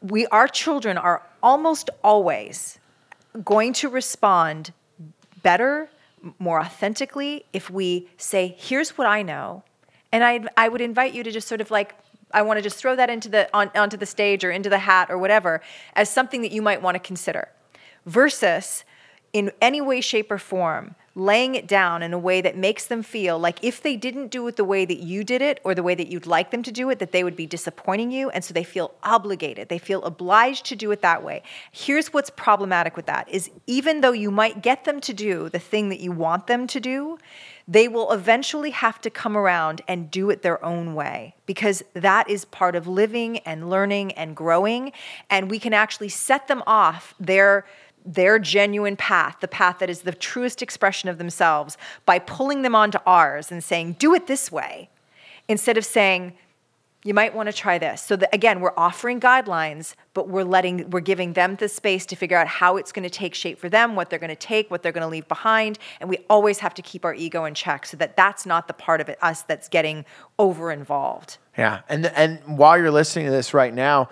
We 0.00 0.26
our 0.28 0.48
children 0.48 0.96
are 0.96 1.22
almost 1.42 1.90
always 2.02 2.78
going 3.44 3.74
to 3.74 3.88
respond 3.88 4.72
better, 5.42 5.90
more 6.38 6.60
authentically 6.60 7.44
if 7.52 7.70
we 7.70 8.08
say, 8.16 8.56
"Here's 8.58 8.96
what 8.96 9.06
I 9.06 9.22
know," 9.22 9.62
and 10.12 10.24
I 10.24 10.44
I 10.56 10.68
would 10.68 10.80
invite 10.80 11.14
you 11.14 11.22
to 11.22 11.30
just 11.30 11.48
sort 11.48 11.60
of 11.60 11.70
like 11.70 11.94
I 12.32 12.42
want 12.42 12.58
to 12.58 12.62
just 12.62 12.76
throw 12.76 12.94
that 12.96 13.10
into 13.10 13.28
the 13.28 13.48
on, 13.54 13.70
onto 13.74 13.96
the 13.96 14.06
stage 14.06 14.44
or 14.44 14.50
into 14.50 14.68
the 14.68 14.78
hat 14.78 15.10
or 15.10 15.18
whatever 15.18 15.60
as 15.94 16.10
something 16.10 16.42
that 16.42 16.52
you 16.52 16.62
might 16.62 16.82
want 16.82 16.94
to 16.94 16.98
consider, 16.98 17.48
versus 18.06 18.84
in 19.32 19.52
any 19.60 19.80
way, 19.80 20.00
shape, 20.00 20.30
or 20.30 20.38
form 20.38 20.94
laying 21.18 21.56
it 21.56 21.66
down 21.66 22.00
in 22.00 22.12
a 22.14 22.18
way 22.18 22.40
that 22.40 22.56
makes 22.56 22.86
them 22.86 23.02
feel 23.02 23.38
like 23.38 23.58
if 23.62 23.82
they 23.82 23.96
didn't 23.96 24.28
do 24.28 24.46
it 24.46 24.54
the 24.54 24.64
way 24.64 24.84
that 24.84 24.98
you 24.98 25.24
did 25.24 25.42
it 25.42 25.60
or 25.64 25.74
the 25.74 25.82
way 25.82 25.94
that 25.94 26.06
you'd 26.06 26.26
like 26.26 26.52
them 26.52 26.62
to 26.62 26.70
do 26.70 26.88
it, 26.90 27.00
that 27.00 27.10
they 27.10 27.24
would 27.24 27.34
be 27.34 27.44
disappointing 27.44 28.12
you. 28.12 28.30
And 28.30 28.44
so 28.44 28.54
they 28.54 28.62
feel 28.62 28.94
obligated. 29.02 29.68
They 29.68 29.78
feel 29.78 30.02
obliged 30.04 30.64
to 30.66 30.76
do 30.76 30.92
it 30.92 31.02
that 31.02 31.24
way. 31.24 31.42
Here's 31.72 32.12
what's 32.12 32.30
problematic 32.30 32.96
with 32.96 33.06
that 33.06 33.28
is 33.28 33.50
even 33.66 34.00
though 34.00 34.12
you 34.12 34.30
might 34.30 34.62
get 34.62 34.84
them 34.84 35.00
to 35.00 35.12
do 35.12 35.48
the 35.48 35.58
thing 35.58 35.88
that 35.88 35.98
you 35.98 36.12
want 36.12 36.46
them 36.46 36.68
to 36.68 36.78
do, 36.78 37.18
they 37.70 37.86
will 37.86 38.10
eventually 38.12 38.70
have 38.70 38.98
to 39.02 39.10
come 39.10 39.36
around 39.36 39.82
and 39.86 40.10
do 40.10 40.30
it 40.30 40.40
their 40.40 40.64
own 40.64 40.94
way 40.94 41.34
because 41.44 41.84
that 41.92 42.28
is 42.28 42.46
part 42.46 42.74
of 42.74 42.88
living 42.88 43.38
and 43.40 43.68
learning 43.68 44.10
and 44.12 44.34
growing. 44.34 44.90
And 45.28 45.50
we 45.50 45.58
can 45.58 45.74
actually 45.74 46.08
set 46.08 46.48
them 46.48 46.62
off 46.66 47.14
their 47.20 47.66
their 48.06 48.38
genuine 48.38 48.96
path, 48.96 49.36
the 49.40 49.48
path 49.48 49.80
that 49.80 49.90
is 49.90 50.00
the 50.02 50.12
truest 50.12 50.62
expression 50.62 51.10
of 51.10 51.18
themselves, 51.18 51.76
by 52.06 52.18
pulling 52.18 52.62
them 52.62 52.74
onto 52.74 52.96
ours 53.04 53.52
and 53.52 53.62
saying, 53.62 53.96
do 53.98 54.14
it 54.14 54.26
this 54.26 54.50
way, 54.50 54.88
instead 55.46 55.76
of 55.76 55.84
saying, 55.84 56.32
you 57.04 57.14
might 57.14 57.34
want 57.34 57.48
to 57.48 57.52
try 57.52 57.78
this. 57.78 58.02
So 58.02 58.16
that 58.16 58.34
again, 58.34 58.60
we're 58.60 58.72
offering 58.76 59.20
guidelines, 59.20 59.94
but 60.14 60.28
we're 60.28 60.44
letting 60.44 60.90
we're 60.90 61.00
giving 61.00 61.34
them 61.34 61.56
the 61.56 61.68
space 61.68 62.04
to 62.06 62.16
figure 62.16 62.36
out 62.36 62.48
how 62.48 62.76
it's 62.76 62.90
going 62.90 63.04
to 63.04 63.10
take 63.10 63.34
shape 63.34 63.58
for 63.58 63.68
them, 63.68 63.94
what 63.94 64.10
they're 64.10 64.18
going 64.18 64.28
to 64.30 64.36
take, 64.36 64.70
what 64.70 64.82
they're 64.82 64.92
going 64.92 65.02
to 65.02 65.08
leave 65.08 65.28
behind, 65.28 65.78
and 66.00 66.10
we 66.10 66.18
always 66.28 66.58
have 66.58 66.74
to 66.74 66.82
keep 66.82 67.04
our 67.04 67.14
ego 67.14 67.44
in 67.44 67.54
check 67.54 67.86
so 67.86 67.96
that 67.98 68.16
that's 68.16 68.44
not 68.46 68.66
the 68.66 68.74
part 68.74 69.00
of 69.00 69.08
it 69.08 69.18
us 69.22 69.42
that's 69.42 69.68
getting 69.68 70.04
over 70.38 70.72
involved. 70.72 71.38
Yeah, 71.56 71.80
and 71.88 72.06
and 72.06 72.58
while 72.58 72.78
you're 72.78 72.90
listening 72.90 73.26
to 73.26 73.32
this 73.32 73.54
right 73.54 73.72
now, 73.72 74.08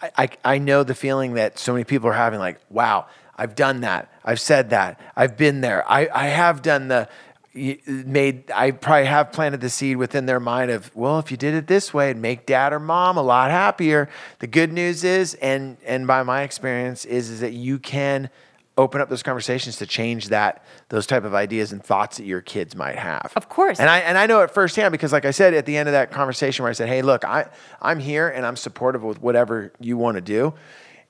I, 0.00 0.10
I 0.16 0.28
I 0.44 0.58
know 0.58 0.84
the 0.84 0.94
feeling 0.94 1.34
that 1.34 1.58
so 1.58 1.72
many 1.72 1.84
people 1.84 2.08
are 2.08 2.14
having. 2.14 2.38
Like, 2.38 2.60
wow, 2.70 3.06
I've 3.36 3.54
done 3.54 3.82
that. 3.82 4.10
I've 4.24 4.40
said 4.40 4.70
that. 4.70 4.98
I've 5.14 5.36
been 5.36 5.60
there. 5.60 5.84
I 5.90 6.08
I 6.14 6.26
have 6.28 6.62
done 6.62 6.88
the 6.88 7.08
made. 7.56 8.50
I 8.50 8.70
probably 8.70 9.06
have 9.06 9.32
planted 9.32 9.60
the 9.60 9.70
seed 9.70 9.96
within 9.96 10.26
their 10.26 10.40
mind 10.40 10.70
of, 10.70 10.94
well, 10.94 11.18
if 11.18 11.30
you 11.30 11.36
did 11.36 11.54
it 11.54 11.66
this 11.66 11.92
way, 11.94 12.10
it'd 12.10 12.20
make 12.20 12.46
dad 12.46 12.72
or 12.72 12.80
mom 12.80 13.16
a 13.16 13.22
lot 13.22 13.50
happier. 13.50 14.08
The 14.38 14.46
good 14.46 14.72
news 14.72 15.04
is, 15.04 15.34
and 15.34 15.76
and 15.84 16.06
by 16.06 16.22
my 16.22 16.42
experience, 16.42 17.04
is 17.04 17.30
is 17.30 17.40
that 17.40 17.52
you 17.52 17.78
can 17.78 18.30
open 18.78 19.00
up 19.00 19.08
those 19.08 19.22
conversations 19.22 19.76
to 19.78 19.86
change 19.86 20.28
that 20.28 20.62
those 20.90 21.06
type 21.06 21.24
of 21.24 21.34
ideas 21.34 21.72
and 21.72 21.82
thoughts 21.82 22.18
that 22.18 22.24
your 22.24 22.42
kids 22.42 22.76
might 22.76 22.96
have. 22.98 23.32
Of 23.34 23.48
course. 23.48 23.80
And 23.80 23.88
I 23.88 23.98
and 23.98 24.18
I 24.18 24.26
know 24.26 24.42
it 24.42 24.50
firsthand 24.50 24.92
because, 24.92 25.12
like 25.12 25.24
I 25.24 25.30
said 25.30 25.54
at 25.54 25.66
the 25.66 25.76
end 25.76 25.88
of 25.88 25.92
that 25.92 26.10
conversation, 26.10 26.62
where 26.62 26.70
I 26.70 26.74
said, 26.74 26.88
"Hey, 26.88 27.02
look, 27.02 27.24
I 27.24 27.46
I'm 27.80 27.98
here 27.98 28.28
and 28.28 28.44
I'm 28.44 28.56
supportive 28.56 29.02
with 29.02 29.20
whatever 29.20 29.72
you 29.80 29.96
want 29.96 30.16
to 30.16 30.20
do," 30.20 30.54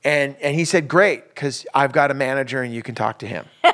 and 0.05 0.37
and 0.41 0.55
he 0.55 0.65
said, 0.65 0.89
"Great, 0.89 1.29
because 1.35 1.67
I've 1.75 1.93
got 1.93 2.11
a 2.11 2.15
manager 2.15 2.63
and 2.63 2.73
you 2.73 2.83
can 2.83 2.95
talk 2.95 3.19
to 3.21 3.27
him." 3.27 3.47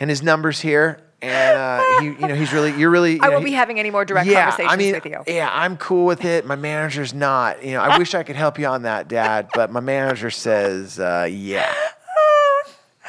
and 0.00 0.10
his 0.10 0.22
numbers 0.22 0.60
here, 0.60 1.00
and 1.22 1.58
uh, 1.58 2.00
he, 2.00 2.06
you 2.06 2.28
know, 2.28 2.34
he's 2.34 2.52
really, 2.52 2.72
you're 2.78 2.90
really. 2.90 3.14
you 3.14 3.20
I 3.22 3.26
know, 3.26 3.32
won't 3.34 3.44
he- 3.44 3.50
be 3.52 3.56
having 3.56 3.78
any 3.78 3.90
more 3.90 4.04
direct 4.04 4.28
yeah, 4.28 4.50
conversations 4.50 4.72
I 4.72 4.76
mean, 4.76 4.94
with 4.94 5.06
you. 5.06 5.34
Yeah, 5.34 5.48
I'm 5.52 5.76
cool 5.76 6.06
with 6.06 6.24
it. 6.24 6.44
My 6.46 6.56
manager's 6.56 7.14
not. 7.14 7.64
You 7.64 7.72
know, 7.72 7.80
I 7.80 7.98
wish 7.98 8.14
I 8.14 8.22
could 8.22 8.36
help 8.36 8.58
you 8.58 8.66
on 8.66 8.82
that, 8.82 9.08
Dad, 9.08 9.48
but 9.54 9.70
my 9.70 9.80
manager 9.80 10.30
says, 10.30 10.98
uh, 11.00 11.26
yeah. 11.30 11.72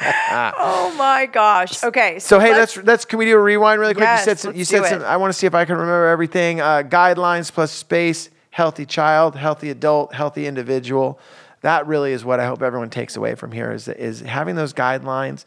oh 0.00 0.94
my 0.96 1.26
gosh. 1.26 1.82
Okay. 1.82 2.18
So 2.18 2.38
hey, 2.38 2.52
let's- 2.52 2.76
let's 2.76 2.86
let's 2.86 3.04
can 3.04 3.18
we 3.18 3.24
do 3.24 3.36
a 3.36 3.40
rewind 3.40 3.80
really 3.80 3.94
quick? 3.94 4.04
Yes, 4.04 4.20
you 4.20 4.24
said 4.24 4.38
some, 4.38 4.56
you 4.56 4.64
said 4.64 4.84
some. 4.86 5.02
I 5.02 5.16
want 5.16 5.32
to 5.32 5.38
see 5.38 5.46
if 5.46 5.54
I 5.54 5.64
can 5.64 5.74
remember 5.74 6.06
everything. 6.06 6.60
Uh, 6.60 6.82
guidelines 6.82 7.52
plus 7.52 7.72
space, 7.72 8.30
healthy 8.50 8.86
child, 8.86 9.34
healthy 9.36 9.70
adult, 9.70 10.14
healthy 10.14 10.46
individual. 10.46 11.18
That 11.62 11.86
really 11.88 12.12
is 12.12 12.24
what 12.24 12.38
I 12.38 12.46
hope 12.46 12.62
everyone 12.62 12.90
takes 12.90 13.16
away 13.16 13.34
from 13.34 13.50
here 13.50 13.72
is 13.72 13.88
is 13.88 14.20
having 14.20 14.54
those 14.54 14.72
guidelines, 14.72 15.44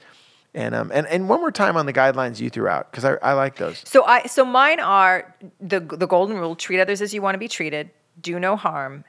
and 0.54 0.76
um 0.76 0.92
and 0.94 1.08
and 1.08 1.30
one 1.30 1.40
more 1.40 1.52
time 1.52 1.78
on 1.78 1.86
the 1.86 1.94
guidelines 1.94 2.40
you 2.40 2.50
threw 2.50 2.68
out 2.68 2.92
because 2.92 3.06
I, 3.06 3.14
I 3.22 3.34
like 3.34 3.56
those. 3.56 3.82
So 3.86 4.04
I 4.06 4.26
so 4.28 4.44
mine 4.44 4.80
are 4.80 5.36
the 5.60 5.80
the 5.80 6.08
golden 6.08 6.38
rule: 6.38 6.56
treat 6.56 6.80
others 6.80 7.02
as 7.02 7.14
you 7.14 7.22
want 7.22 7.36
to 7.36 7.40
be 7.40 7.48
treated. 7.48 7.90
Do 8.20 8.40
no 8.40 8.56
harm. 8.56 9.04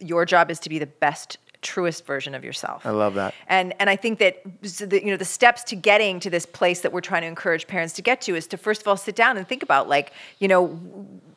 Your 0.00 0.24
job 0.24 0.50
is 0.50 0.58
to 0.60 0.68
be 0.68 0.78
the 0.78 0.86
best, 0.86 1.38
truest 1.62 2.06
version 2.06 2.34
of 2.34 2.44
yourself. 2.44 2.86
I 2.86 2.90
love 2.90 3.14
that. 3.14 3.34
And 3.48 3.74
and 3.80 3.90
I 3.90 3.96
think 3.96 4.18
that 4.20 4.42
so 4.62 4.86
the, 4.86 5.02
you 5.04 5.10
know 5.10 5.16
the 5.16 5.24
steps 5.24 5.62
to 5.64 5.76
getting 5.76 6.20
to 6.20 6.30
this 6.30 6.46
place 6.46 6.80
that 6.80 6.92
we're 6.92 7.00
trying 7.00 7.22
to 7.22 7.28
encourage 7.28 7.66
parents 7.66 7.94
to 7.94 8.02
get 8.02 8.20
to 8.22 8.34
is 8.34 8.46
to 8.48 8.56
first 8.56 8.82
of 8.82 8.88
all 8.88 8.96
sit 8.96 9.16
down 9.16 9.36
and 9.36 9.46
think 9.46 9.62
about 9.62 9.88
like 9.88 10.12
you 10.38 10.48
know 10.48 10.78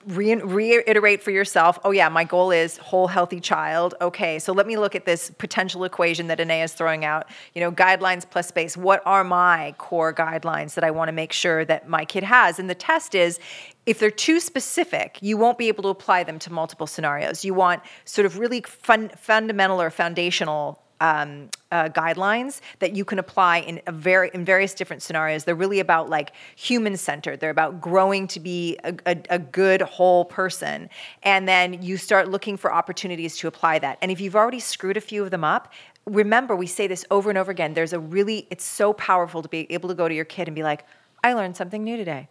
re- 0.05 0.35
reiterate 0.35 1.21
for 1.21 1.31
yourself. 1.31 1.79
Oh 1.83 1.91
yeah, 1.91 2.09
my 2.09 2.23
goal 2.23 2.51
is 2.51 2.77
whole 2.77 3.07
healthy 3.07 3.39
child. 3.39 3.95
Okay, 4.01 4.39
so 4.39 4.53
let 4.53 4.67
me 4.67 4.77
look 4.77 4.95
at 4.95 5.05
this 5.05 5.31
potential 5.31 5.83
equation 5.83 6.27
that 6.27 6.39
Anae 6.39 6.63
is 6.63 6.73
throwing 6.73 7.05
out. 7.05 7.27
You 7.53 7.61
know, 7.61 7.71
guidelines 7.71 8.29
plus 8.29 8.47
space. 8.47 8.77
What 8.77 9.01
are 9.05 9.23
my 9.23 9.73
core 9.77 10.13
guidelines 10.13 10.75
that 10.75 10.83
I 10.83 10.91
want 10.91 11.09
to 11.09 11.13
make 11.13 11.33
sure 11.33 11.65
that 11.65 11.87
my 11.87 12.05
kid 12.05 12.23
has? 12.23 12.59
And 12.59 12.69
the 12.69 12.75
test 12.75 13.15
is 13.15 13.39
if 13.85 13.99
they're 13.99 14.11
too 14.11 14.39
specific, 14.39 15.17
you 15.21 15.37
won't 15.37 15.57
be 15.57 15.67
able 15.67 15.83
to 15.83 15.89
apply 15.89 16.23
them 16.23 16.39
to 16.39 16.53
multiple 16.53 16.87
scenarios. 16.87 17.43
You 17.43 17.53
want 17.53 17.81
sort 18.05 18.25
of 18.25 18.37
really 18.37 18.61
fun, 18.61 19.09
fundamental 19.17 19.81
or 19.81 19.89
foundational 19.89 20.81
um, 20.99 21.49
uh, 21.71 21.89
guidelines 21.89 22.61
that 22.77 22.95
you 22.95 23.03
can 23.03 23.17
apply 23.17 23.57
in 23.57 23.81
a 23.87 23.91
very 23.91 24.29
in 24.35 24.45
various 24.45 24.75
different 24.75 25.01
scenarios. 25.01 25.45
They're 25.45 25.55
really 25.55 25.79
about 25.79 26.11
like 26.11 26.31
human 26.55 26.95
centered. 26.95 27.39
They're 27.39 27.49
about 27.49 27.81
growing 27.81 28.27
to 28.27 28.39
be 28.39 28.77
a, 28.83 28.93
a, 29.07 29.17
a 29.31 29.39
good 29.39 29.81
whole 29.81 30.25
person, 30.25 30.89
and 31.23 31.47
then 31.47 31.81
you 31.81 31.97
start 31.97 32.29
looking 32.29 32.55
for 32.55 32.71
opportunities 32.71 33.35
to 33.37 33.47
apply 33.47 33.79
that. 33.79 33.97
And 34.03 34.11
if 34.11 34.21
you've 34.21 34.35
already 34.35 34.59
screwed 34.59 34.95
a 34.95 35.01
few 35.01 35.23
of 35.23 35.31
them 35.31 35.43
up. 35.43 35.73
Remember, 36.07 36.55
we 36.55 36.65
say 36.65 36.87
this 36.87 37.05
over 37.11 37.29
and 37.29 37.37
over 37.37 37.51
again. 37.51 37.75
There's 37.75 37.93
a 37.93 37.99
really, 37.99 38.47
it's 38.49 38.63
so 38.63 38.91
powerful 38.93 39.43
to 39.43 39.47
be 39.47 39.71
able 39.71 39.87
to 39.89 39.93
go 39.93 40.07
to 40.07 40.15
your 40.15 40.25
kid 40.25 40.47
and 40.47 40.55
be 40.55 40.63
like, 40.63 40.83
I 41.23 41.33
learned 41.33 41.55
something 41.55 41.83
new 41.83 41.95
today. 41.95 42.27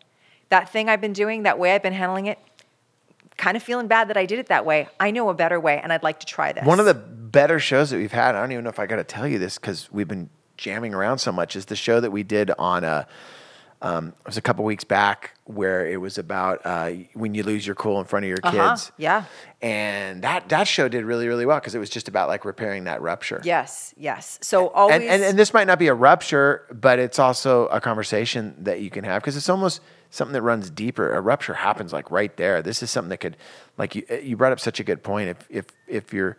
That 0.51 0.69
thing 0.71 0.89
I've 0.89 1.01
been 1.01 1.13
doing, 1.13 1.45
that 1.45 1.59
way 1.59 1.75
I've 1.75 1.83
been 1.83 1.93
handling 1.93 2.27
it, 2.27 2.39
kind 3.37 3.57
of 3.57 3.63
feeling 3.63 3.87
bad 3.87 4.09
that 4.09 4.17
I 4.17 4.27
did 4.27 4.39
it 4.39 4.47
that 4.47 4.67
way. 4.67 4.89
I 4.99 5.11
know 5.11 5.29
a 5.31 5.35
better 5.35 5.59
way, 5.59 5.81
and 5.83 5.93
I'd 5.93 6.03
like 6.03 6.21
to 6.21 6.27
try 6.27 6.53
this. 6.53 6.65
One 6.65 6.79
of 6.81 6.87
the 6.87 6.95
better 6.95 7.59
shows 7.59 7.91
that 7.91 7.97
we've 7.97 8.13
had. 8.13 8.35
I 8.35 8.41
don't 8.41 8.53
even 8.53 8.65
know 8.65 8.71
if 8.71 8.79
I 8.79 8.87
got 8.87 8.97
to 8.97 9.05
tell 9.05 9.27
you 9.27 9.39
this 9.39 9.59
because 9.59 9.91
we've 9.93 10.09
been 10.09 10.29
jamming 10.57 10.93
around 10.93 11.19
so 11.19 11.33
much. 11.33 11.57
Is 11.57 11.67
the 11.67 11.77
show 11.77 12.01
that 12.01 12.11
we 12.11 12.23
did 12.23 12.51
on 12.59 12.85
a. 12.85 13.07
Um, 13.83 14.09
it 14.09 14.27
was 14.27 14.37
a 14.37 14.43
couple 14.43 14.63
weeks 14.67 14.85
back 14.85 15.31
where 15.45 15.87
it 15.87 15.97
was 15.99 16.19
about 16.19 16.61
uh, 16.67 16.91
when 17.15 17.33
you 17.35 17.43
lose 17.43 17.67
your 17.67 17.75
cool 17.75 17.99
in 17.99 18.05
front 18.05 18.27
of 18.27 18.29
your 18.29 18.37
Uh-huh, 18.45 18.71
kids. 18.73 18.93
yeah. 18.99 19.25
And 19.63 20.21
that 20.23 20.51
that 20.51 20.69
show 20.69 20.87
did 20.89 21.03
really 21.05 21.29
really 21.29 21.47
well 21.47 21.59
because 21.59 21.75
it 21.75 21.79
was 21.79 21.89
just 21.89 22.07
about 22.07 22.29
like 22.29 22.45
repairing 22.45 22.85
that 22.85 23.01
rupture. 23.01 23.41
Yes, 23.43 23.95
yes. 23.97 24.39
So 24.43 24.69
always. 24.69 24.97
And, 24.97 25.05
and 25.05 25.23
and 25.23 25.39
this 25.39 25.55
might 25.55 25.67
not 25.67 25.79
be 25.79 25.87
a 25.87 25.95
rupture, 25.95 26.67
but 26.71 26.99
it's 26.99 27.19
also 27.19 27.69
a 27.69 27.81
conversation 27.81 28.55
that 28.65 28.83
you 28.83 28.91
can 28.91 29.05
have 29.05 29.23
because 29.23 29.35
it's 29.35 29.49
almost 29.49 29.81
something 30.11 30.33
that 30.33 30.43
runs 30.43 30.71
deeper. 30.71 31.15
A 31.15 31.21
rupture 31.21 31.55
happens 31.55 31.93
like 31.93 32.11
right 32.11 32.37
there. 32.37 32.63
This 32.63 32.83
is 32.83 32.91
something 32.91 33.11
that 33.11 33.19
could, 33.19 33.37
like 33.79 33.95
you 33.95 34.05
you 34.23 34.37
brought 34.37 34.53
up 34.53 34.61
such 34.61 34.81
a 34.81 34.85
good 34.85 35.03
point. 35.03 35.31
If 35.31 35.47
if 35.49 35.67
if 35.87 36.13
you're 36.13 36.37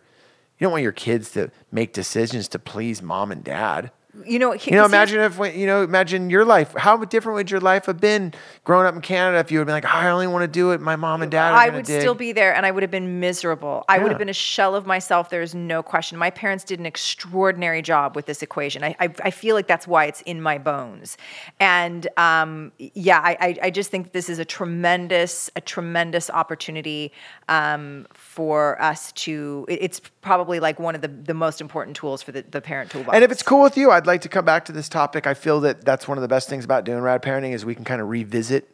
you 0.58 0.66
don't 0.66 0.72
want 0.72 0.82
your 0.82 0.92
kids 0.92 1.30
to 1.32 1.50
make 1.72 1.92
decisions 1.92 2.46
to 2.48 2.58
please 2.58 3.02
mom 3.02 3.32
and 3.32 3.42
dad. 3.42 3.90
You 4.26 4.38
know, 4.38 4.52
You 4.52 4.72
know, 4.72 4.84
imagine 4.84 5.20
if 5.20 5.38
you 5.56 5.66
know, 5.66 5.82
imagine 5.82 6.28
your 6.28 6.44
life. 6.44 6.74
How 6.76 7.02
different 7.02 7.36
would 7.36 7.50
your 7.50 7.60
life 7.60 7.86
have 7.86 7.98
been 7.98 8.34
growing 8.62 8.86
up 8.86 8.94
in 8.94 9.00
Canada 9.00 9.38
if 9.38 9.50
you 9.50 9.56
had 9.58 9.66
been 9.66 9.74
like, 9.74 9.86
I 9.86 10.10
only 10.10 10.26
want 10.26 10.42
to 10.42 10.48
do 10.48 10.72
it. 10.72 10.82
My 10.82 10.96
mom 10.96 11.22
and 11.22 11.30
dad. 11.32 11.54
I 11.54 11.70
would 11.70 11.86
dig." 11.86 12.00
still 12.02 12.14
be 12.14 12.32
there 12.32 12.54
and 12.54 12.66
I 12.66 12.70
would 12.72 12.82
have 12.82 12.90
been 12.90 13.20
miserable. 13.20 13.84
I 13.88 13.98
would 13.98 14.10
have 14.10 14.18
been 14.18 14.28
a 14.28 14.34
shell 14.34 14.74
of 14.74 14.84
myself. 14.86 15.30
There's 15.30 15.54
no 15.54 15.82
question. 15.82 16.18
My 16.18 16.28
parents 16.28 16.62
did 16.62 16.78
an 16.78 16.84
extraordinary 16.84 17.80
job 17.80 18.14
with 18.14 18.26
this 18.26 18.42
equation. 18.42 18.84
I, 18.84 18.94
I, 19.00 19.08
I 19.24 19.30
feel 19.30 19.54
like 19.54 19.66
that's 19.66 19.86
why 19.86 20.04
it's 20.04 20.20
in 20.22 20.42
my 20.42 20.58
bones. 20.58 21.16
And 21.58 22.06
um, 22.18 22.72
yeah, 22.78 23.18
I, 23.20 23.36
I, 23.40 23.56
I 23.64 23.70
just 23.70 23.90
think 23.90 24.12
this 24.12 24.28
is 24.28 24.38
a 24.38 24.44
tremendous, 24.44 25.50
a 25.56 25.60
tremendous 25.62 26.28
opportunity 26.28 27.12
um, 27.48 28.06
for 28.12 28.80
us 28.82 29.12
to, 29.12 29.64
it- 29.68 29.78
it's 29.82 30.00
probably 30.20 30.60
like 30.60 30.78
one 30.78 30.94
of 30.94 31.00
the, 31.00 31.08
the 31.08 31.34
most 31.34 31.60
important 31.60 31.96
tools 31.96 32.22
for 32.22 32.30
the, 32.32 32.42
the 32.50 32.60
parent 32.60 32.90
toolbox. 32.90 33.14
And 33.14 33.24
if 33.24 33.32
it's 33.32 33.42
cool 33.42 33.62
with 33.62 33.76
you, 33.76 33.90
I'd 34.02 34.06
like 34.08 34.22
to 34.22 34.28
come 34.28 34.44
back 34.44 34.64
to 34.64 34.72
this 34.72 34.88
topic. 34.88 35.28
I 35.28 35.34
feel 35.34 35.60
that 35.60 35.84
that's 35.84 36.08
one 36.08 36.18
of 36.18 36.22
the 36.22 36.28
best 36.28 36.48
things 36.48 36.64
about 36.64 36.82
doing 36.82 36.98
rad 37.02 37.22
parenting 37.22 37.52
is 37.52 37.64
we 37.64 37.76
can 37.76 37.84
kind 37.84 38.00
of 38.00 38.08
revisit. 38.08 38.68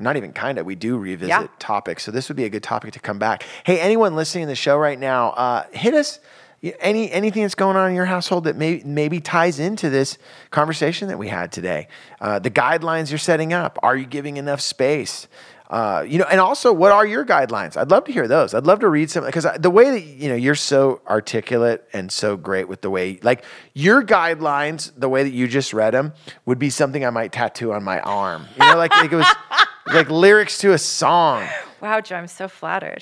Not 0.00 0.16
even 0.16 0.32
kind 0.32 0.58
of, 0.58 0.66
we 0.66 0.74
do 0.74 0.98
revisit 0.98 1.28
Yeah. 1.28 1.46
topics. 1.60 2.02
So 2.02 2.10
this 2.10 2.28
would 2.28 2.36
be 2.36 2.42
a 2.44 2.48
good 2.50 2.64
topic 2.64 2.92
to 2.94 2.98
come 2.98 3.20
back. 3.20 3.44
Hey, 3.62 3.78
anyone 3.78 4.16
listening 4.16 4.46
to 4.46 4.48
the 4.48 4.56
show 4.56 4.76
right 4.76 4.98
now, 4.98 5.28
uh, 5.30 5.62
hit 5.70 5.94
us. 5.94 6.18
Any 6.80 7.12
anything 7.12 7.42
that's 7.42 7.54
going 7.54 7.76
on 7.76 7.90
in 7.90 7.94
your 7.94 8.06
household 8.06 8.44
that 8.44 8.56
may, 8.56 8.82
maybe 8.84 9.20
ties 9.20 9.60
into 9.60 9.88
this 9.88 10.18
conversation 10.50 11.06
that 11.08 11.18
we 11.18 11.28
had 11.28 11.52
today, 11.52 11.86
uh, 12.20 12.40
the 12.40 12.50
guidelines 12.50 13.10
you're 13.10 13.18
setting 13.18 13.52
up. 13.52 13.78
Are 13.84 13.96
you 13.96 14.06
giving 14.06 14.36
enough 14.36 14.60
space? 14.60 15.28
Uh, 15.72 16.04
you 16.06 16.18
know, 16.18 16.26
and 16.30 16.38
also, 16.38 16.70
what 16.70 16.92
are 16.92 17.06
your 17.06 17.24
guidelines? 17.24 17.78
I'd 17.78 17.90
love 17.90 18.04
to 18.04 18.12
hear 18.12 18.28
those. 18.28 18.52
I'd 18.52 18.66
love 18.66 18.80
to 18.80 18.88
read 18.90 19.10
some 19.10 19.24
because 19.24 19.46
the 19.58 19.70
way 19.70 19.90
that 19.90 20.02
you 20.02 20.28
know 20.28 20.34
you're 20.34 20.54
so 20.54 21.00
articulate 21.08 21.82
and 21.94 22.12
so 22.12 22.36
great 22.36 22.68
with 22.68 22.82
the 22.82 22.90
way, 22.90 23.18
like 23.22 23.42
your 23.72 24.02
guidelines, 24.04 24.92
the 24.94 25.08
way 25.08 25.22
that 25.22 25.32
you 25.32 25.48
just 25.48 25.72
read 25.72 25.94
them 25.94 26.12
would 26.44 26.58
be 26.58 26.68
something 26.68 27.06
I 27.06 27.10
might 27.10 27.32
tattoo 27.32 27.72
on 27.72 27.82
my 27.82 28.00
arm. 28.00 28.46
You 28.60 28.68
know, 28.70 28.76
like, 28.76 28.90
like 28.90 29.10
it 29.12 29.16
was 29.16 29.26
like 29.86 30.10
lyrics 30.10 30.58
to 30.58 30.72
a 30.74 30.78
song. 30.78 31.48
wow, 31.80 32.02
Joe, 32.02 32.16
I'm 32.16 32.26
so 32.28 32.48
flattered. 32.48 32.98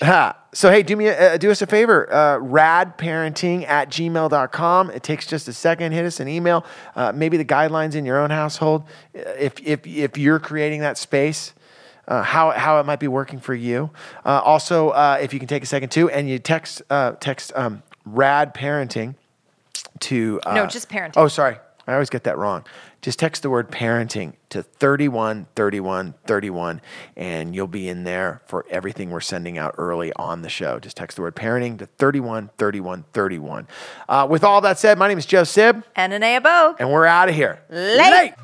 So, 0.54 0.70
hey, 0.70 0.84
do 0.84 0.94
me 0.94 1.08
a, 1.08 1.34
uh, 1.34 1.36
do 1.38 1.50
us 1.50 1.62
a 1.62 1.66
favor. 1.66 2.08
Uh, 2.12 2.38
radparenting 2.38 3.66
at 3.68 3.88
gmail.com. 3.90 4.90
It 4.90 5.02
takes 5.02 5.26
just 5.26 5.48
a 5.48 5.52
second. 5.52 5.92
Hit 5.92 6.04
us 6.04 6.20
an 6.20 6.28
email. 6.28 6.64
Uh, 6.94 7.12
maybe 7.12 7.36
the 7.36 7.44
guidelines 7.44 7.94
in 7.94 8.04
your 8.04 8.18
own 8.18 8.30
household. 8.30 8.84
Uh, 9.14 9.20
If, 9.38 9.54
if, 9.60 9.86
if 9.86 10.16
you're 10.18 10.38
creating 10.38 10.80
that 10.80 10.98
space, 10.98 11.52
uh, 12.10 12.22
how, 12.22 12.50
how 12.50 12.78
it 12.80 12.84
might 12.84 13.00
be 13.00 13.08
working 13.08 13.40
for 13.40 13.54
you. 13.54 13.90
Uh, 14.26 14.40
also, 14.44 14.90
uh, 14.90 15.16
if 15.22 15.32
you 15.32 15.38
can 15.38 15.48
take 15.48 15.62
a 15.62 15.66
second 15.66 15.88
too, 15.90 16.10
and 16.10 16.28
you 16.28 16.38
text, 16.38 16.82
uh, 16.90 17.12
text 17.12 17.52
um, 17.56 17.82
rad 18.04 18.52
parenting 18.54 19.14
to. 20.00 20.40
Uh, 20.44 20.54
No, 20.54 20.66
just 20.66 20.90
parenting. 20.90 21.14
Oh, 21.16 21.28
sorry. 21.28 21.56
I 21.86 21.94
always 21.94 22.10
get 22.10 22.24
that 22.24 22.36
wrong. 22.38 22.64
Just 23.02 23.18
text 23.18 23.42
the 23.42 23.50
word 23.50 23.70
parenting 23.70 24.34
to 24.50 24.62
31 24.62 25.46
31 25.56 26.14
31, 26.26 26.80
and 27.16 27.54
you'll 27.54 27.66
be 27.66 27.88
in 27.88 28.04
there 28.04 28.42
for 28.46 28.66
everything 28.68 29.10
we're 29.10 29.20
sending 29.20 29.56
out 29.56 29.74
early 29.78 30.12
on 30.16 30.42
the 30.42 30.50
show. 30.50 30.78
Just 30.78 30.98
text 30.98 31.16
the 31.16 31.22
word 31.22 31.34
parenting 31.34 31.78
to 31.78 31.86
31 31.86 32.50
31 32.58 33.04
31. 33.14 33.66
Uh, 34.08 34.26
with 34.30 34.44
all 34.44 34.60
that 34.60 34.78
said, 34.78 34.98
my 34.98 35.08
name 35.08 35.16
is 35.18 35.26
Joe 35.26 35.44
Sib, 35.44 35.82
And 35.96 36.12
an 36.12 36.22
A 36.22 36.38
Bogue. 36.38 36.76
and 36.78 36.90
we're 36.92 37.06
out 37.06 37.28
of 37.30 37.34
here. 37.34 37.60
Late. 37.70 38.34